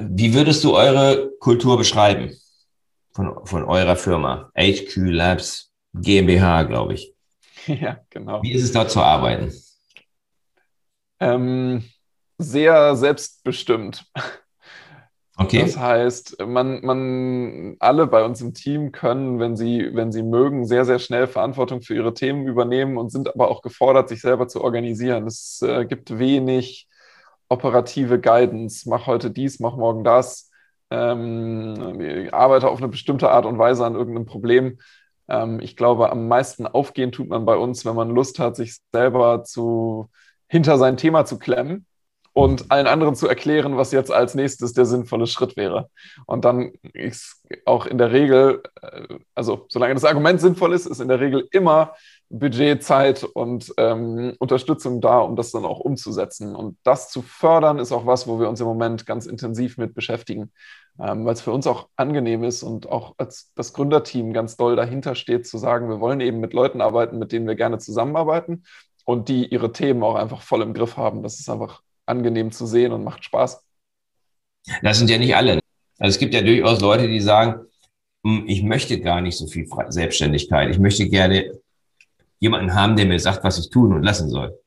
[0.00, 2.34] Wie würdest du eure Kultur beschreiben
[3.12, 4.50] von, von eurer Firma?
[4.56, 7.12] HQ Labs GmbH, glaube ich.
[7.66, 8.44] Ja, genau.
[8.44, 9.52] Wie ist es dort zu arbeiten?
[11.18, 11.82] Ähm,
[12.38, 14.06] sehr selbstbestimmt.
[15.38, 15.60] Okay.
[15.60, 20.66] Das heißt, man, man, alle bei uns im Team können, wenn sie, wenn sie mögen,
[20.66, 24.48] sehr, sehr schnell Verantwortung für ihre Themen übernehmen und sind aber auch gefordert, sich selber
[24.48, 25.26] zu organisieren.
[25.26, 26.88] Es äh, gibt wenig
[27.50, 28.88] operative Guidance.
[28.88, 30.50] Mach heute dies, mach morgen das.
[30.90, 34.78] Ähm, arbeite auf eine bestimmte Art und Weise an irgendeinem Problem.
[35.28, 38.78] Ähm, ich glaube, am meisten aufgehen tut man bei uns, wenn man Lust hat, sich
[38.90, 40.08] selber zu,
[40.48, 41.84] hinter sein Thema zu klemmen
[42.36, 45.88] und allen anderen zu erklären, was jetzt als nächstes der sinnvolle Schritt wäre.
[46.26, 51.00] Und dann ist auch in der Regel, äh, also solange das Argument sinnvoll ist, ist
[51.00, 51.94] in der Regel immer
[52.28, 56.54] Budget, Zeit und ähm, Unterstützung da, um das dann auch umzusetzen.
[56.54, 59.94] Und das zu fördern, ist auch was, wo wir uns im Moment ganz intensiv mit
[59.94, 60.52] beschäftigen,
[61.00, 64.76] ähm, weil es für uns auch angenehm ist und auch als das Gründerteam ganz doll
[64.76, 68.64] dahinter steht, zu sagen, wir wollen eben mit Leuten arbeiten, mit denen wir gerne zusammenarbeiten
[69.06, 71.22] und die ihre Themen auch einfach voll im Griff haben.
[71.22, 73.62] Das ist einfach angenehm zu sehen und macht Spaß.
[74.82, 75.60] Das sind ja nicht alle.
[75.98, 77.66] Also es gibt ja durchaus Leute, die sagen,
[78.24, 80.70] hm, ich möchte gar nicht so viel Selbstständigkeit.
[80.70, 81.52] Ich möchte gerne
[82.38, 84.58] jemanden haben, der mir sagt, was ich tun und lassen soll.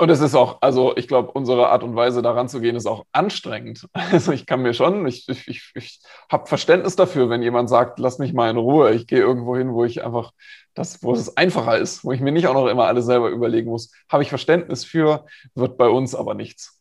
[0.00, 2.86] Und es ist auch, also ich glaube, unsere Art und Weise daran zu gehen, ist
[2.86, 3.86] auch anstrengend.
[4.12, 8.18] Also ich kann mir schon, ich, ich, ich, habe Verständnis dafür, wenn jemand sagt, lass
[8.18, 8.92] mich mal in Ruhe.
[8.92, 10.32] Ich gehe irgendwo hin, wo ich einfach
[10.74, 13.70] das, wo es einfacher ist, wo ich mir nicht auch noch immer alles selber überlegen
[13.70, 13.90] muss.
[14.08, 16.80] Habe ich Verständnis für, wird bei uns aber nichts.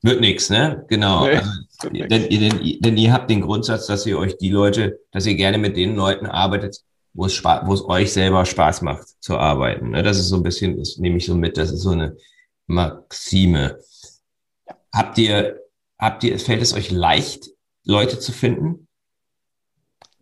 [0.00, 0.84] Wird nichts, ne?
[0.88, 1.26] Genau.
[1.26, 5.26] Nee, also, denn, denn, denn, ihr habt den Grundsatz, dass ihr euch die Leute, dass
[5.26, 6.80] ihr gerne mit den Leuten arbeitet,
[7.14, 9.90] wo es, wo es euch selber Spaß macht zu arbeiten.
[9.90, 10.02] Ne?
[10.02, 12.16] Das ist so ein bisschen, das nehme ich so mit, das ist so eine
[12.66, 13.78] Maxime.
[14.92, 15.60] Habt ihr,
[15.98, 17.50] habt ihr, fällt es euch leicht,
[17.84, 18.88] Leute zu finden?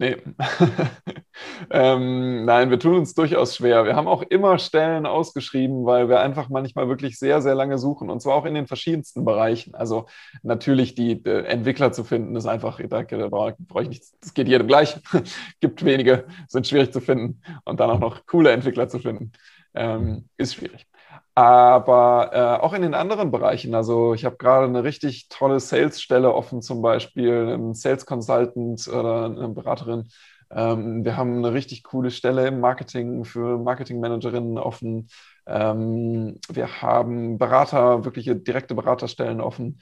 [0.01, 0.17] Nee.
[1.71, 3.85] ähm, nein, wir tun uns durchaus schwer.
[3.85, 8.09] Wir haben auch immer Stellen ausgeschrieben, weil wir einfach manchmal wirklich sehr, sehr lange suchen
[8.09, 9.75] und zwar auch in den verschiedensten Bereichen.
[9.75, 10.07] Also
[10.43, 14.49] natürlich die, die Entwickler zu finden, ist einfach, da, da brauche ich nichts, das geht
[14.49, 14.97] jedem gleich.
[15.61, 19.33] Gibt wenige, sind schwierig zu finden und dann auch noch coole Entwickler zu finden,
[19.75, 20.87] ähm, ist schwierig.
[21.35, 23.75] Aber äh, auch in den anderen Bereichen.
[23.75, 29.27] Also ich habe gerade eine richtig tolle Sales-Stelle offen, zum Beispiel ein Sales Consultant oder
[29.27, 30.09] eine Beraterin.
[30.51, 35.09] Ähm, wir haben eine richtig coole Stelle im Marketing für Marketingmanagerinnen offen.
[35.47, 39.81] Ähm, wir haben Berater, wirkliche direkte Beraterstellen offen.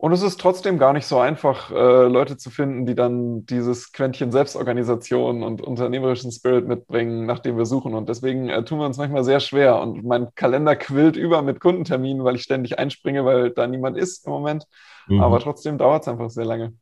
[0.00, 3.92] Und es ist trotzdem gar nicht so einfach, äh, Leute zu finden, die dann dieses
[3.92, 7.92] Quäntchen Selbstorganisation und unternehmerischen Spirit mitbringen, nach dem wir suchen.
[7.92, 9.78] Und deswegen äh, tun wir uns manchmal sehr schwer.
[9.78, 14.26] Und mein Kalender quillt über mit Kundenterminen, weil ich ständig einspringe, weil da niemand ist
[14.26, 14.64] im Moment.
[15.06, 15.20] Mhm.
[15.20, 16.72] Aber trotzdem dauert es einfach sehr lange.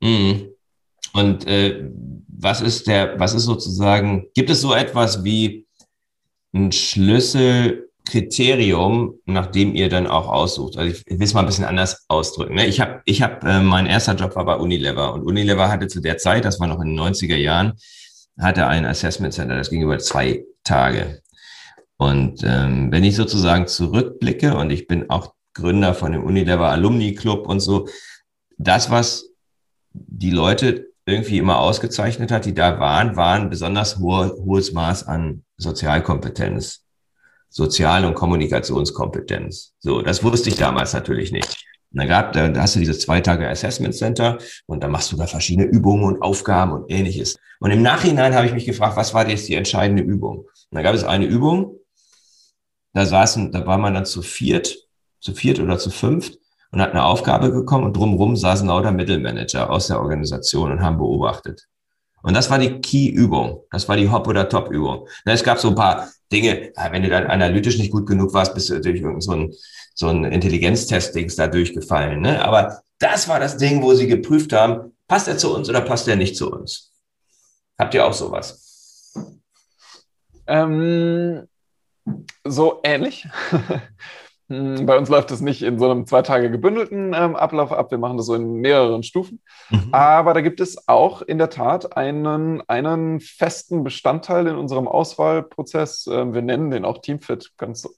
[0.00, 0.48] Mhm.
[1.12, 1.88] Und äh,
[2.26, 5.68] was ist der, was ist sozusagen, gibt es so etwas wie
[6.52, 10.76] ein Schlüssel Kriterium, nach dem ihr dann auch aussucht.
[10.76, 12.54] Also ich will es mal ein bisschen anders ausdrücken.
[12.54, 12.66] Ne?
[12.66, 16.00] Ich habe, ich hab, äh, mein erster Job war bei Unilever und Unilever hatte zu
[16.00, 17.72] der Zeit, das war noch in den 90er Jahren,
[18.38, 21.22] hatte ein Assessment Center, das ging über zwei Tage.
[21.96, 27.14] Und ähm, wenn ich sozusagen zurückblicke und ich bin auch Gründer von dem Unilever Alumni
[27.14, 27.88] Club und so,
[28.58, 29.30] das, was
[29.92, 35.44] die Leute irgendwie immer ausgezeichnet hat, die da waren, waren besonders hohe, hohes Maß an
[35.56, 36.83] Sozialkompetenz
[37.54, 39.74] Sozial- und Kommunikationskompetenz.
[39.78, 41.64] So, das wusste ich damals natürlich nicht.
[41.92, 45.16] Und dann gab, da hast du dieses zwei Tage Assessment Center und da machst du
[45.16, 47.36] da verschiedene Übungen und Aufgaben und ähnliches.
[47.60, 50.38] Und im Nachhinein habe ich mich gefragt, was war jetzt die entscheidende Übung?
[50.38, 51.78] Und da gab es eine Übung,
[52.92, 54.76] da saßen, da war man dann zu viert,
[55.20, 56.36] zu viert oder zu fünft
[56.72, 60.98] und hat eine Aufgabe bekommen und drumherum saßen lauter Mittelmanager aus der Organisation und haben
[60.98, 61.68] beobachtet.
[62.24, 63.64] Und das war die Key-Übung.
[63.70, 65.06] Das war die Hop- oder Top-Übung.
[65.26, 68.70] Es gab so ein paar Dinge, wenn du dann analytisch nicht gut genug warst, bist
[68.70, 69.54] du durch irgendein so ein,
[69.94, 72.22] so ein Intelligenztestings da durchgefallen.
[72.22, 72.42] Ne?
[72.42, 76.08] Aber das war das Ding, wo sie geprüft haben, passt er zu uns oder passt
[76.08, 76.92] er nicht zu uns?
[77.78, 79.12] Habt ihr auch sowas?
[80.46, 81.46] Ähm,
[82.42, 83.28] so ähnlich.
[84.48, 87.90] Hm, bei uns läuft es nicht in so einem zwei Tage gebündelten ähm, Ablauf ab.
[87.90, 89.40] Wir machen das so in mehreren Stufen.
[89.70, 89.88] Mhm.
[89.92, 96.08] Aber da gibt es auch in der Tat einen, einen festen Bestandteil in unserem Auswahlprozess.
[96.10, 97.88] Ähm, wir nennen den auch Teamfit ganz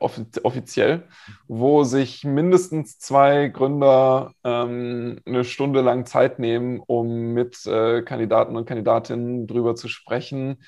[0.00, 1.04] offiziell,
[1.48, 8.56] wo sich mindestens zwei Gründer ähm, eine Stunde lang Zeit nehmen, um mit äh, Kandidaten
[8.56, 10.58] und Kandidatinnen drüber zu sprechen,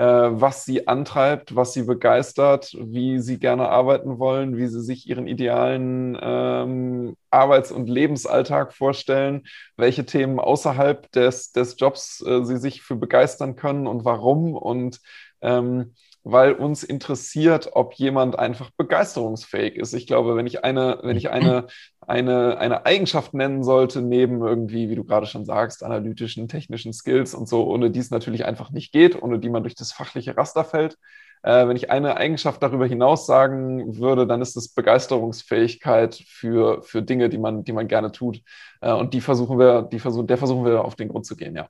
[0.00, 5.26] was sie antreibt, was sie begeistert, wie sie gerne arbeiten wollen, wie sie sich ihren
[5.26, 9.42] idealen ähm, Arbeits- und Lebensalltag vorstellen,
[9.76, 15.00] welche Themen außerhalb des, des Jobs äh, sie sich für begeistern können und warum und
[15.42, 15.94] ähm,
[16.24, 19.92] weil uns interessiert, ob jemand einfach begeisterungsfähig ist.
[19.92, 21.66] Ich glaube, wenn ich eine, wenn ich eine,
[22.00, 27.34] eine, eine Eigenschaft nennen sollte, neben irgendwie, wie du gerade schon sagst, analytischen, technischen Skills
[27.34, 30.36] und so, ohne die es natürlich einfach nicht geht, ohne die man durch das fachliche
[30.36, 30.96] Raster fällt.
[31.42, 37.02] Äh, wenn ich eine Eigenschaft darüber hinaus sagen würde, dann ist es Begeisterungsfähigkeit für, für
[37.02, 38.40] Dinge, die man, die man gerne tut.
[38.80, 41.56] Äh, und die versuchen wir, die versuchen, der versuchen wir auf den Grund zu gehen,
[41.56, 41.68] ja.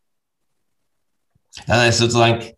[1.66, 2.54] Das ist sozusagen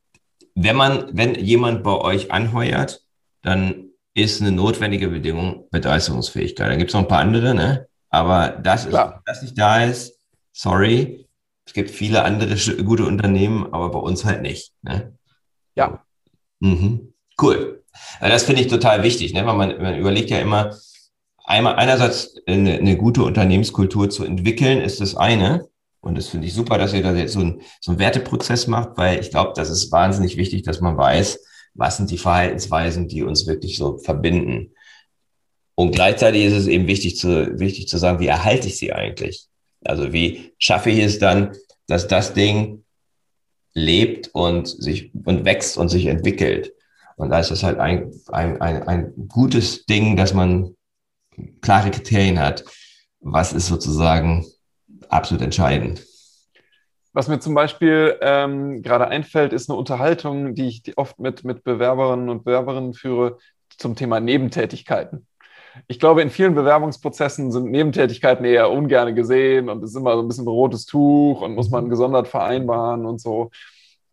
[0.55, 3.03] wenn man, wenn jemand bei euch anheuert,
[3.43, 6.71] dann ist eine notwendige Bedingung Begeisterungsfähigkeit.
[6.71, 7.89] Da gibt es noch ein paar andere, ne?
[8.11, 8.95] Aber das ist,
[9.27, 10.21] das nicht da ist,
[10.53, 11.27] sorry.
[11.67, 14.73] Es gibt viele andere gute Unternehmen, aber bei uns halt nicht.
[14.83, 15.19] Ne?
[15.75, 16.05] Ja.
[16.61, 17.13] Mhm.
[17.41, 17.83] Cool.
[18.21, 19.45] Das finde ich total wichtig, ne?
[19.47, 20.77] weil man, man überlegt ja immer,
[21.45, 25.69] einmal einerseits eine, eine gute Unternehmenskultur zu entwickeln, ist das eine.
[26.05, 28.91] Und das finde ich super, dass ihr da jetzt so, ein, so einen Werteprozess macht,
[28.97, 31.43] weil ich glaube, das ist wahnsinnig wichtig, dass man weiß,
[31.73, 34.75] was sind die Verhaltensweisen, die uns wirklich so verbinden.
[35.75, 39.47] Und gleichzeitig ist es eben wichtig zu, wichtig zu sagen, wie erhalte ich sie eigentlich?
[39.83, 42.85] Also wie schaffe ich es dann, dass das Ding
[43.73, 46.75] lebt und sich und wächst und sich entwickelt?
[47.17, 50.77] Und da ist es halt ein, ein, ein, ein gutes Ding, dass man
[51.63, 52.63] klare Kriterien hat.
[53.21, 54.45] Was ist sozusagen
[55.15, 56.05] absolut entscheidend?
[57.12, 61.62] Was mir zum Beispiel ähm, gerade einfällt, ist eine Unterhaltung, die ich oft mit, mit
[61.62, 63.39] Bewerberinnen und Bewerberinnen führe
[63.79, 65.27] zum Thema Nebentätigkeiten.
[65.87, 70.23] Ich glaube, in vielen Bewerbungsprozessen sind Nebentätigkeiten eher ungern gesehen und es ist immer so
[70.23, 73.51] ein bisschen rotes Tuch und muss man gesondert vereinbaren und so.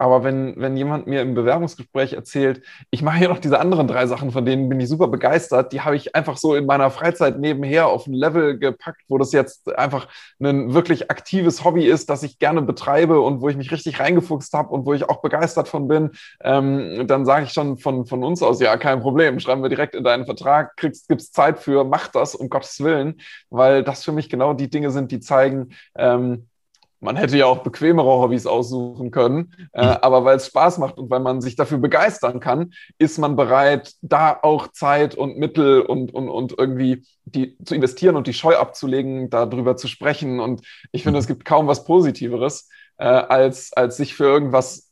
[0.02, 4.08] Aber wenn, wenn jemand mir im Bewerbungsgespräch erzählt, ich mache hier noch diese anderen drei
[4.08, 7.38] Sachen, von denen bin ich super begeistert, die habe ich einfach so in meiner Freizeit
[7.38, 10.08] nebenher auf ein Level gepackt, wo das jetzt einfach
[10.40, 14.52] ein wirklich aktives Hobby ist, das ich gerne betreibe und wo ich mich richtig reingefuchst
[14.54, 16.10] habe und wo ich auch begeistert von bin,
[16.44, 19.94] ähm, dann sage ich schon von, von uns aus, ja, kein Problem, schreiben wir direkt
[19.94, 23.22] in deinen Vertrag, kriegst, gibt's Zeit für, mach das, um Gottes Willen,
[23.52, 26.48] weil das für mich genau die Dinge sind, die zeigen, ähm,
[27.02, 29.98] man hätte ja auch bequemere Hobbys aussuchen können, äh, hm.
[30.02, 33.94] aber weil es Spaß macht und weil man sich dafür begeistern kann, ist man bereit,
[34.02, 38.56] da auch Zeit und Mittel und, und, und irgendwie die zu investieren und die Scheu
[38.56, 40.40] abzulegen, darüber zu sprechen.
[40.40, 44.91] Und ich finde, es gibt kaum was Positiveres, äh, als, als sich für irgendwas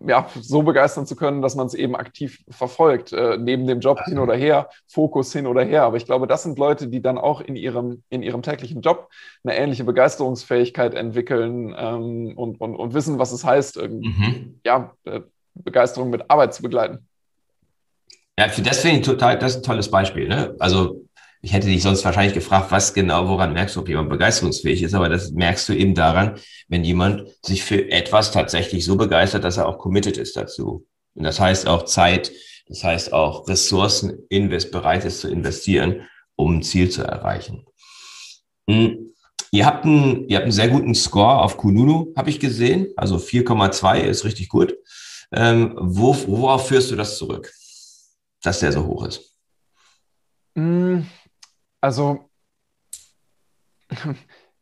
[0.00, 4.00] ja, so begeistern zu können, dass man es eben aktiv verfolgt, äh, neben dem Job
[4.04, 5.84] hin oder her, Fokus hin oder her.
[5.84, 9.08] Aber ich glaube, das sind Leute, die dann auch in ihrem, in ihrem täglichen Job
[9.44, 14.60] eine ähnliche Begeisterungsfähigkeit entwickeln ähm, und, und, und wissen, was es heißt, mhm.
[14.64, 15.20] ja, äh,
[15.54, 17.06] Begeisterung mit Arbeit zu begleiten.
[18.38, 20.26] Ja, das finde ich total, das ist ein tolles Beispiel.
[20.26, 20.54] Ne?
[20.58, 21.01] Also
[21.44, 24.94] ich hätte dich sonst wahrscheinlich gefragt, was genau, woran merkst du, ob jemand begeisterungsfähig ist,
[24.94, 26.38] aber das merkst du eben daran,
[26.68, 30.86] wenn jemand sich für etwas tatsächlich so begeistert, dass er auch committed ist dazu.
[31.14, 32.30] Und das heißt auch Zeit,
[32.68, 37.66] das heißt auch Ressourcen invest, bereit ist zu investieren, um ein Ziel zu erreichen.
[38.70, 39.12] Hm.
[39.50, 42.86] Ihr habt einen, ihr habt einen sehr guten Score auf Kununu, habe ich gesehen.
[42.96, 44.74] Also 4,2 ist richtig gut.
[45.32, 47.52] Ähm, wo, worauf führst du das zurück,
[48.42, 49.34] dass der so hoch ist?
[50.54, 51.06] Hm.
[51.82, 52.30] Also,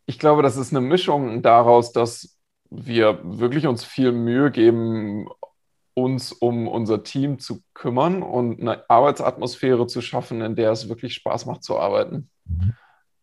[0.06, 2.36] ich glaube, das ist eine Mischung daraus, dass
[2.70, 5.28] wir wirklich uns viel Mühe geben,
[5.94, 11.14] uns um unser Team zu kümmern und eine Arbeitsatmosphäre zu schaffen, in der es wirklich
[11.14, 12.30] Spaß macht zu arbeiten.
[12.46, 12.74] Mhm.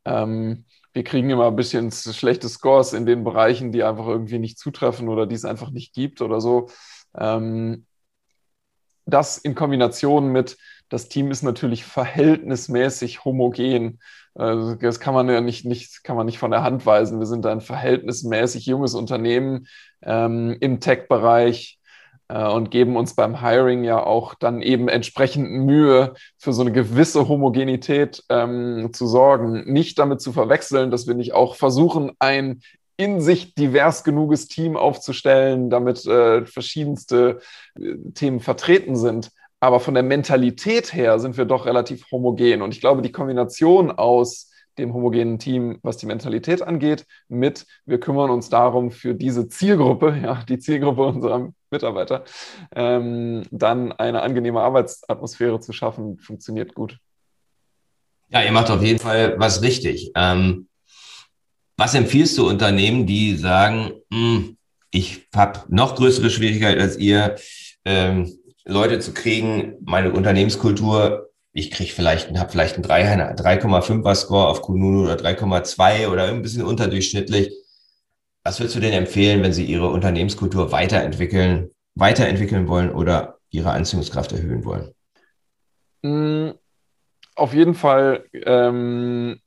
[0.06, 4.60] Ähm, wir kriegen immer ein bisschen schlechte Scores in den Bereichen, die einfach irgendwie nicht
[4.60, 6.70] zutreffen oder die es einfach nicht gibt oder so.
[7.18, 7.86] Ähm,
[9.06, 10.58] das in Kombination mit,
[10.90, 14.00] das Team ist natürlich verhältnismäßig homogen.
[14.36, 17.20] Also das kann man ja nicht, nicht, kann man nicht von der Hand weisen.
[17.20, 19.68] Wir sind ein verhältnismäßig junges Unternehmen
[20.04, 21.80] ähm, im Tech-Bereich
[22.30, 26.72] äh, und geben uns beim Hiring ja auch dann eben entsprechend Mühe, für so eine
[26.72, 29.72] gewisse Homogenität ähm, zu sorgen.
[29.72, 32.62] Nicht damit zu verwechseln, dass wir nicht auch versuchen, ein
[32.98, 37.40] in sich divers genuges Team aufzustellen, damit äh, verschiedenste
[37.80, 39.32] äh, Themen vertreten sind.
[39.60, 42.62] Aber von der Mentalität her sind wir doch relativ homogen.
[42.62, 48.00] Und ich glaube, die Kombination aus dem homogenen Team, was die Mentalität angeht, mit wir
[48.00, 52.24] kümmern uns darum, für diese Zielgruppe, ja, die Zielgruppe unserer Mitarbeiter,
[52.76, 57.00] ähm, dann eine angenehme Arbeitsatmosphäre zu schaffen, funktioniert gut.
[58.30, 60.12] Ja, ihr macht auf jeden Fall was richtig.
[60.16, 60.68] Ähm,
[61.78, 64.58] was empfiehlst du Unternehmen, die sagen, hm,
[64.92, 67.36] ich habe noch größere Schwierigkeiten als ihr,
[67.86, 68.38] ähm,
[68.68, 75.06] Leute zu kriegen, meine Unternehmenskultur, ich kriege vielleicht, habe vielleicht einen 3,5er Score auf Kununu
[75.06, 77.52] oder 3,2 oder ein bisschen unterdurchschnittlich.
[78.44, 84.34] Was würdest du denn empfehlen, wenn sie ihre Unternehmenskultur weiterentwickeln, weiterentwickeln wollen oder ihre Anziehungskraft
[84.34, 84.92] erhöhen wollen?
[86.02, 86.52] Mm,
[87.36, 89.40] auf jeden Fall, ähm,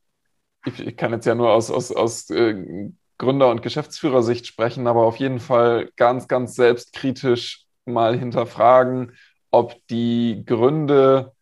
[0.64, 5.04] ich, ich, kann jetzt ja nur aus, aus, aus äh, Gründer- und Geschäftsführersicht sprechen, aber
[5.04, 9.12] auf jeden Fall ganz, ganz selbstkritisch mal hinterfragen,
[9.50, 11.32] ob die Gründe,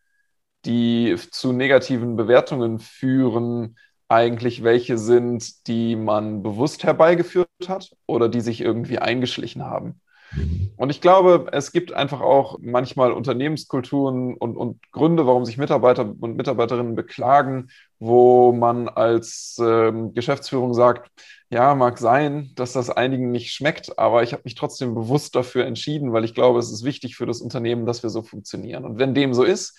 [0.65, 3.77] die zu negativen Bewertungen führen,
[4.07, 10.01] eigentlich welche sind, die man bewusst herbeigeführt hat oder die sich irgendwie eingeschlichen haben.
[10.31, 10.71] Mhm.
[10.77, 16.13] Und ich glaube, es gibt einfach auch manchmal Unternehmenskulturen und, und Gründe, warum sich Mitarbeiter
[16.19, 17.69] und Mitarbeiterinnen beklagen,
[17.99, 21.11] wo man als ähm, Geschäftsführung sagt,
[21.49, 25.65] ja, mag sein, dass das einigen nicht schmeckt, aber ich habe mich trotzdem bewusst dafür
[25.65, 28.85] entschieden, weil ich glaube, es ist wichtig für das Unternehmen, dass wir so funktionieren.
[28.85, 29.77] Und wenn dem so ist,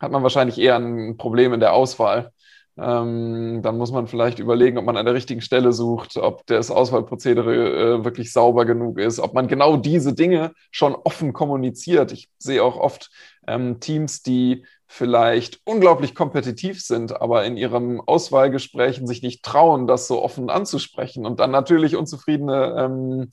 [0.00, 2.32] hat man wahrscheinlich eher ein Problem in der Auswahl.
[2.78, 6.70] Ähm, dann muss man vielleicht überlegen, ob man an der richtigen Stelle sucht, ob das
[6.70, 12.12] Auswahlprozedere äh, wirklich sauber genug ist, ob man genau diese Dinge schon offen kommuniziert.
[12.12, 13.10] Ich sehe auch oft
[13.46, 20.08] ähm, Teams, die vielleicht unglaublich kompetitiv sind, aber in ihren Auswahlgesprächen sich nicht trauen, das
[20.08, 23.30] so offen anzusprechen und dann natürlich unzufriedene ähm,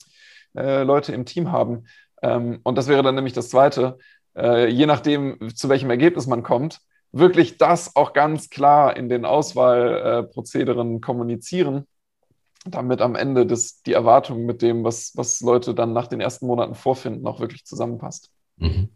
[0.56, 1.88] äh, Leute im Team haben.
[2.22, 3.98] Ähm, und das wäre dann nämlich das Zweite.
[4.36, 6.78] Äh, je nachdem, zu welchem Ergebnis man kommt,
[7.10, 11.88] wirklich das auch ganz klar in den Auswahlprozederen kommunizieren,
[12.66, 16.46] damit am Ende das, die Erwartung mit dem, was, was Leute dann nach den ersten
[16.46, 18.30] Monaten vorfinden, auch wirklich zusammenpasst.
[18.58, 18.90] Mhm.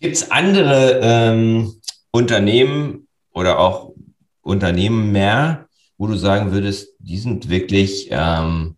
[0.00, 1.80] Gibt es andere ähm,
[2.12, 3.94] Unternehmen oder auch
[4.42, 8.76] Unternehmen mehr, wo du sagen würdest, die sind wirklich ähm,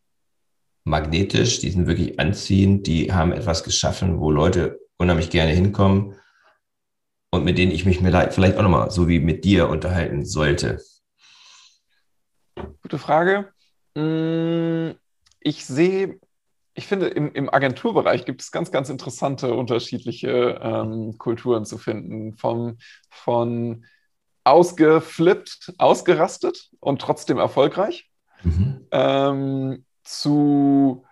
[0.85, 6.15] magnetisch, die sind wirklich anziehend, die haben etwas geschaffen, wo Leute unheimlich gerne hinkommen
[7.31, 10.81] und mit denen ich mich vielleicht auch nochmal so wie mit dir unterhalten sollte?
[12.83, 13.53] Gute Frage.
[13.95, 14.93] Mm,
[15.41, 16.19] ich sehe
[16.75, 22.37] ich finde, im, im, Agenturbereich gibt es ganz, ganz interessante unterschiedliche ähm, Kulturen zu finden.
[22.37, 23.85] Vom, von
[24.45, 28.11] ausgeflippt, ausgerastet und trotzdem erfolgreich
[28.43, 28.87] mhm.
[28.91, 31.05] ähm, zu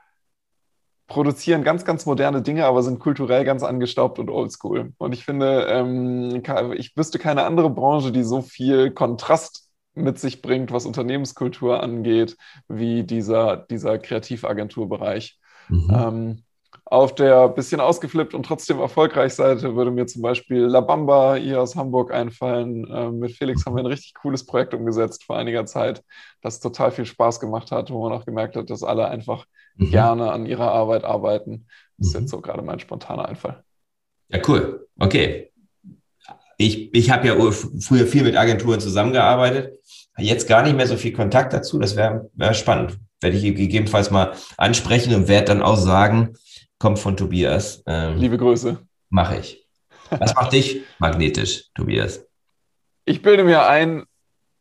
[1.08, 4.92] produzieren ganz, ganz moderne Dinge, aber sind kulturell ganz angestaubt und oldschool.
[4.98, 6.42] Und ich finde, ähm,
[6.76, 12.36] ich wüsste keine andere Branche, die so viel Kontrast mit sich bringt, was Unternehmenskultur angeht,
[12.68, 15.37] wie dieser, dieser Kreativagenturbereich.
[15.68, 15.90] Mhm.
[15.90, 16.42] Ähm,
[16.90, 21.60] auf der bisschen ausgeflippt und trotzdem erfolgreich Seite würde mir zum Beispiel La Bamba hier
[21.60, 22.86] aus Hamburg einfallen.
[22.90, 26.02] Ähm, mit Felix haben wir ein richtig cooles Projekt umgesetzt vor einiger Zeit,
[26.40, 29.44] das total viel Spaß gemacht hat, wo man auch gemerkt hat, dass alle einfach
[29.76, 29.90] mhm.
[29.90, 31.66] gerne an ihrer Arbeit arbeiten.
[31.98, 32.20] Das ist mhm.
[32.20, 33.62] jetzt so gerade mein spontaner Einfall.
[34.30, 34.86] Ja, cool.
[34.98, 35.52] Okay.
[36.56, 37.36] Ich, ich habe ja
[37.80, 39.78] früher viel mit Agenturen zusammengearbeitet,
[40.16, 41.78] jetzt gar nicht mehr so viel Kontakt dazu.
[41.78, 46.34] Das wäre wär spannend werde ich gegebenenfalls mal ansprechen und werde dann auch sagen,
[46.78, 47.82] kommt von Tobias.
[47.86, 48.78] Ähm, Liebe Grüße.
[49.10, 49.66] Mache ich.
[50.10, 52.24] Was macht dich magnetisch, Tobias?
[53.04, 54.04] Ich bilde mir ein,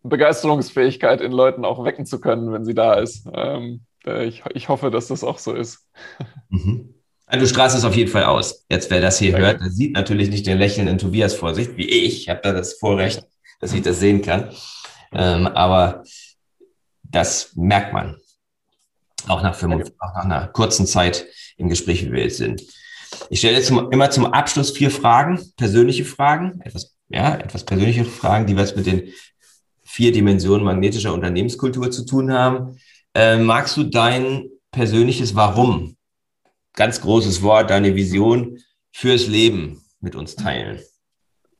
[0.03, 3.27] Begeisterungsfähigkeit in Leuten auch wecken zu können, wenn sie da ist.
[3.33, 5.87] Ähm, äh, ich, ich hoffe, dass das auch so ist.
[6.49, 6.93] Mhm.
[7.25, 8.65] Also du strahlst es auf jeden Fall aus.
[8.69, 9.47] Jetzt, wer das hier Danke.
[9.47, 12.21] hört, der sieht natürlich nicht den lächelnden Tobias vor sich, wie ich.
[12.21, 13.27] Ich habe da das Vorrecht,
[13.59, 14.49] dass ich das sehen kann.
[15.11, 16.03] Ähm, aber
[17.03, 18.15] das merkt man.
[19.27, 21.25] Auch nach, 5, auch nach einer kurzen Zeit
[21.57, 22.63] im Gespräch, wie wir jetzt sind.
[23.29, 28.45] Ich stelle jetzt immer zum Abschluss vier Fragen, persönliche Fragen, etwas, ja, etwas persönliche Fragen,
[28.45, 29.13] die was mit den
[29.83, 32.79] vier Dimensionen magnetischer Unternehmenskultur zu tun haben.
[33.13, 35.95] Äh, magst du dein persönliches Warum,
[36.73, 38.59] ganz großes Wort, deine Vision
[38.91, 40.81] fürs Leben mit uns teilen?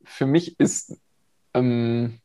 [0.04, 0.96] Für mich ist
[1.54, 2.20] ähm,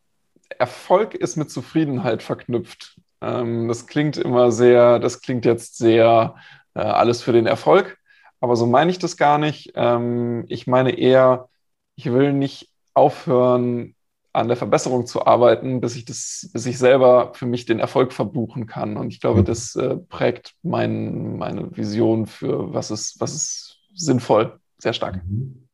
[0.59, 2.99] Erfolg ist mit Zufriedenheit verknüpft.
[3.23, 6.35] Ähm, das klingt immer sehr, das klingt jetzt sehr
[6.73, 7.97] äh, alles für den Erfolg,
[8.41, 9.71] aber so meine ich das gar nicht.
[9.75, 11.49] Ähm, ich meine eher,
[11.95, 13.95] ich will nicht aufhören,
[14.33, 18.11] an der Verbesserung zu arbeiten, bis ich das, bis ich selber für mich den Erfolg
[18.11, 18.97] verbuchen kann.
[18.97, 19.45] Und ich glaube, mhm.
[19.45, 25.23] das äh, prägt mein, meine Vision für was ist, was ist sinnvoll, sehr stark.
[25.27, 25.67] Mhm.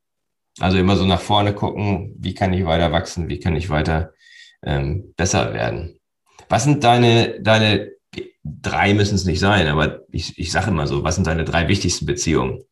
[0.60, 4.14] Also immer so nach vorne gucken, wie kann ich weiter wachsen, wie kann ich weiter
[4.62, 5.99] ähm, besser werden.
[6.50, 7.92] Was sind deine, deine,
[8.44, 11.68] drei müssen es nicht sein, aber ich, ich sage immer so, was sind deine drei
[11.68, 12.64] wichtigsten Beziehungen?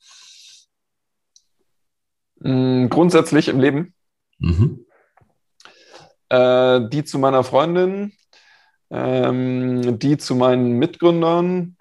[2.39, 3.93] Mm, grundsätzlich im Leben.
[4.39, 4.85] Mhm.
[6.29, 8.13] Äh, die zu meiner Freundin,
[8.89, 11.77] ähm, die zu meinen Mitgründern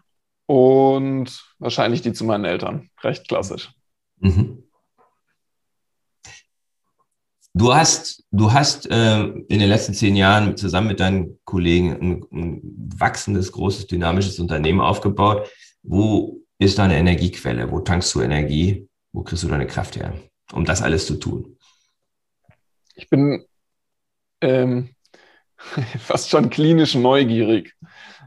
[0.46, 2.90] und wahrscheinlich die zu meinen Eltern.
[3.02, 3.72] Recht klassisch.
[4.18, 4.65] Mhm.
[7.58, 12.24] Du hast, du hast äh, in den letzten zehn Jahren zusammen mit deinen Kollegen ein,
[12.30, 12.60] ein,
[12.98, 15.48] wachsendes, großes, dynamisches Unternehmen aufgebaut.
[15.82, 17.70] Wo ist deine Energiequelle?
[17.70, 18.86] Wo tankst du Energie?
[19.10, 20.12] Wo kriegst du deine Kraft her,
[20.52, 21.56] um das alles zu tun?
[22.94, 23.46] Ich bin
[24.42, 24.90] ähm,
[25.98, 27.74] fast schon klinisch neugierig.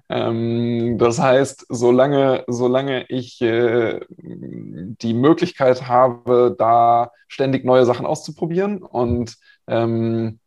[0.09, 8.81] Ähm, das heißt, solange, solange ich äh, die Möglichkeit habe, da ständig neue Sachen auszuprobieren
[8.81, 9.35] und
[9.67, 10.39] ähm,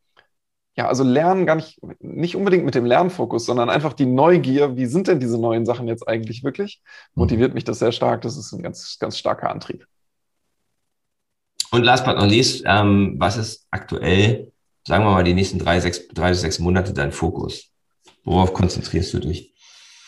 [0.74, 4.86] ja, also Lernen gar nicht, nicht unbedingt mit dem Lernfokus, sondern einfach die Neugier, wie
[4.86, 6.82] sind denn diese neuen Sachen jetzt eigentlich wirklich,
[7.14, 8.22] motiviert mich das sehr stark.
[8.22, 9.86] Das ist ein ganz, ganz starker Antrieb.
[11.70, 14.50] Und last but not least, ähm, was ist aktuell,
[14.86, 17.70] sagen wir mal, die nächsten drei, sechs, drei bis sechs Monate dein Fokus?
[18.24, 19.51] Worauf konzentrierst du dich?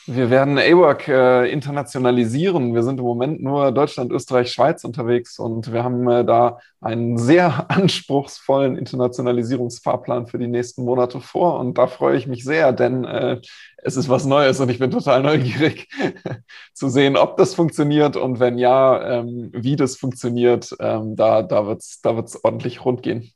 [0.06, 2.74] Wir werden AWORK äh, internationalisieren.
[2.74, 7.16] Wir sind im Moment nur Deutschland, Österreich, Schweiz unterwegs und wir haben äh, da einen
[7.16, 13.04] sehr anspruchsvollen Internationalisierungsfahrplan für die nächsten Monate vor und da freue ich mich sehr, denn
[13.04, 13.40] äh,
[13.78, 15.88] es ist was Neues und ich bin total neugierig
[16.74, 20.76] zu sehen, ob das funktioniert und wenn ja, ähm, wie das funktioniert.
[20.80, 23.32] Ähm, da da wird es da wird's ordentlich rund gehen.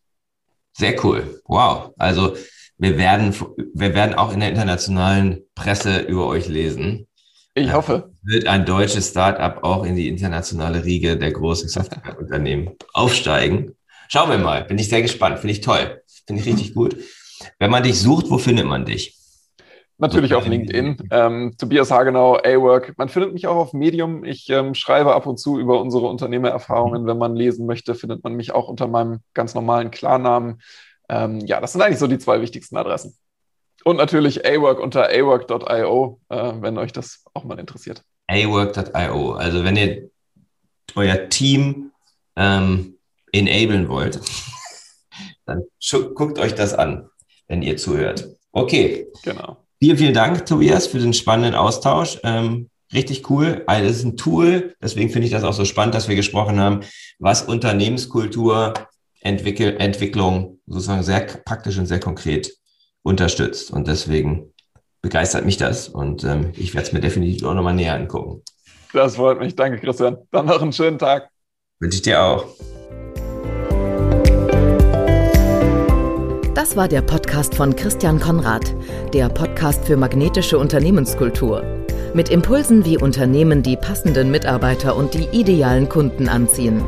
[0.76, 1.40] Sehr cool.
[1.46, 1.94] Wow.
[1.96, 2.34] Also
[2.79, 3.35] wir werden,
[3.74, 7.09] wir werden auch in der internationalen Presse über euch lesen.
[7.55, 8.12] Ich hoffe.
[8.22, 13.74] Wird ein deutsches Startup auch in die internationale Riege der großen Softwareunternehmen aufsteigen?
[14.09, 14.64] Schauen wir mal.
[14.64, 15.41] Bin ich sehr gespannt.
[15.41, 16.03] Finde ich toll.
[16.26, 16.97] Finde ich richtig gut.
[17.59, 19.16] Wenn man dich sucht, wo findet man dich?
[20.01, 21.09] Natürlich auf LinkedIn.
[21.11, 22.97] Ähm, Tobias Hagenau, A-Work.
[22.97, 24.24] Man findet mich auch auf Medium.
[24.24, 27.07] Ich ähm, schreibe ab und zu über unsere Unternehmererfahrungen.
[27.07, 30.61] Wenn man lesen möchte, findet man mich auch unter meinem ganz normalen Klarnamen.
[31.09, 33.16] Ähm, ja, das sind eigentlich so die zwei wichtigsten Adressen.
[33.84, 38.02] Und natürlich AWork unter awork.io, äh, wenn euch das auch mal interessiert.
[38.26, 39.32] awork.io.
[39.32, 40.11] Also wenn ihr
[40.94, 41.92] euer Team
[42.36, 42.98] ähm,
[43.32, 44.20] enablen wollt,
[45.46, 45.62] dann
[46.14, 47.09] guckt euch das an,
[47.46, 48.36] wenn ihr zuhört.
[48.52, 49.06] Okay.
[49.22, 49.64] Genau.
[49.80, 52.18] Vielen, vielen Dank, Tobias, für den spannenden Austausch.
[52.24, 53.62] Ähm, richtig cool.
[53.66, 56.59] Also, das ist ein Tool, deswegen finde ich das auch so spannend, dass wir gesprochen
[56.59, 56.80] haben,
[57.20, 58.74] was Unternehmenskultur
[59.20, 62.52] Entwickel Entwicklung sozusagen sehr praktisch und sehr konkret
[63.02, 63.70] unterstützt.
[63.70, 64.52] Und deswegen
[65.02, 65.88] begeistert mich das.
[65.88, 68.42] Und ähm, ich werde es mir definitiv auch nochmal näher angucken.
[68.92, 69.54] Das freut mich.
[69.54, 70.18] Danke, Christian.
[70.30, 71.28] Dann noch einen schönen Tag.
[71.80, 72.46] Wünsche ich dir auch.
[76.54, 78.74] Das war der Podcast von Christian Konrad,
[79.14, 81.62] der Podcast für magnetische Unternehmenskultur.
[82.14, 86.82] Mit Impulsen, wie Unternehmen die passenden Mitarbeiter und die idealen Kunden anziehen.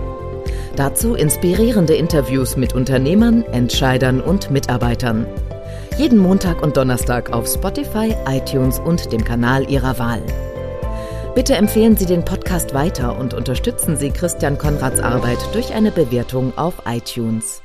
[0.76, 5.26] Dazu inspirierende Interviews mit Unternehmern, Entscheidern und Mitarbeitern.
[5.98, 10.22] Jeden Montag und Donnerstag auf Spotify, iTunes und dem Kanal Ihrer Wahl.
[11.34, 16.56] Bitte empfehlen Sie den Podcast weiter und unterstützen Sie Christian Konrads Arbeit durch eine Bewertung
[16.56, 17.62] auf iTunes.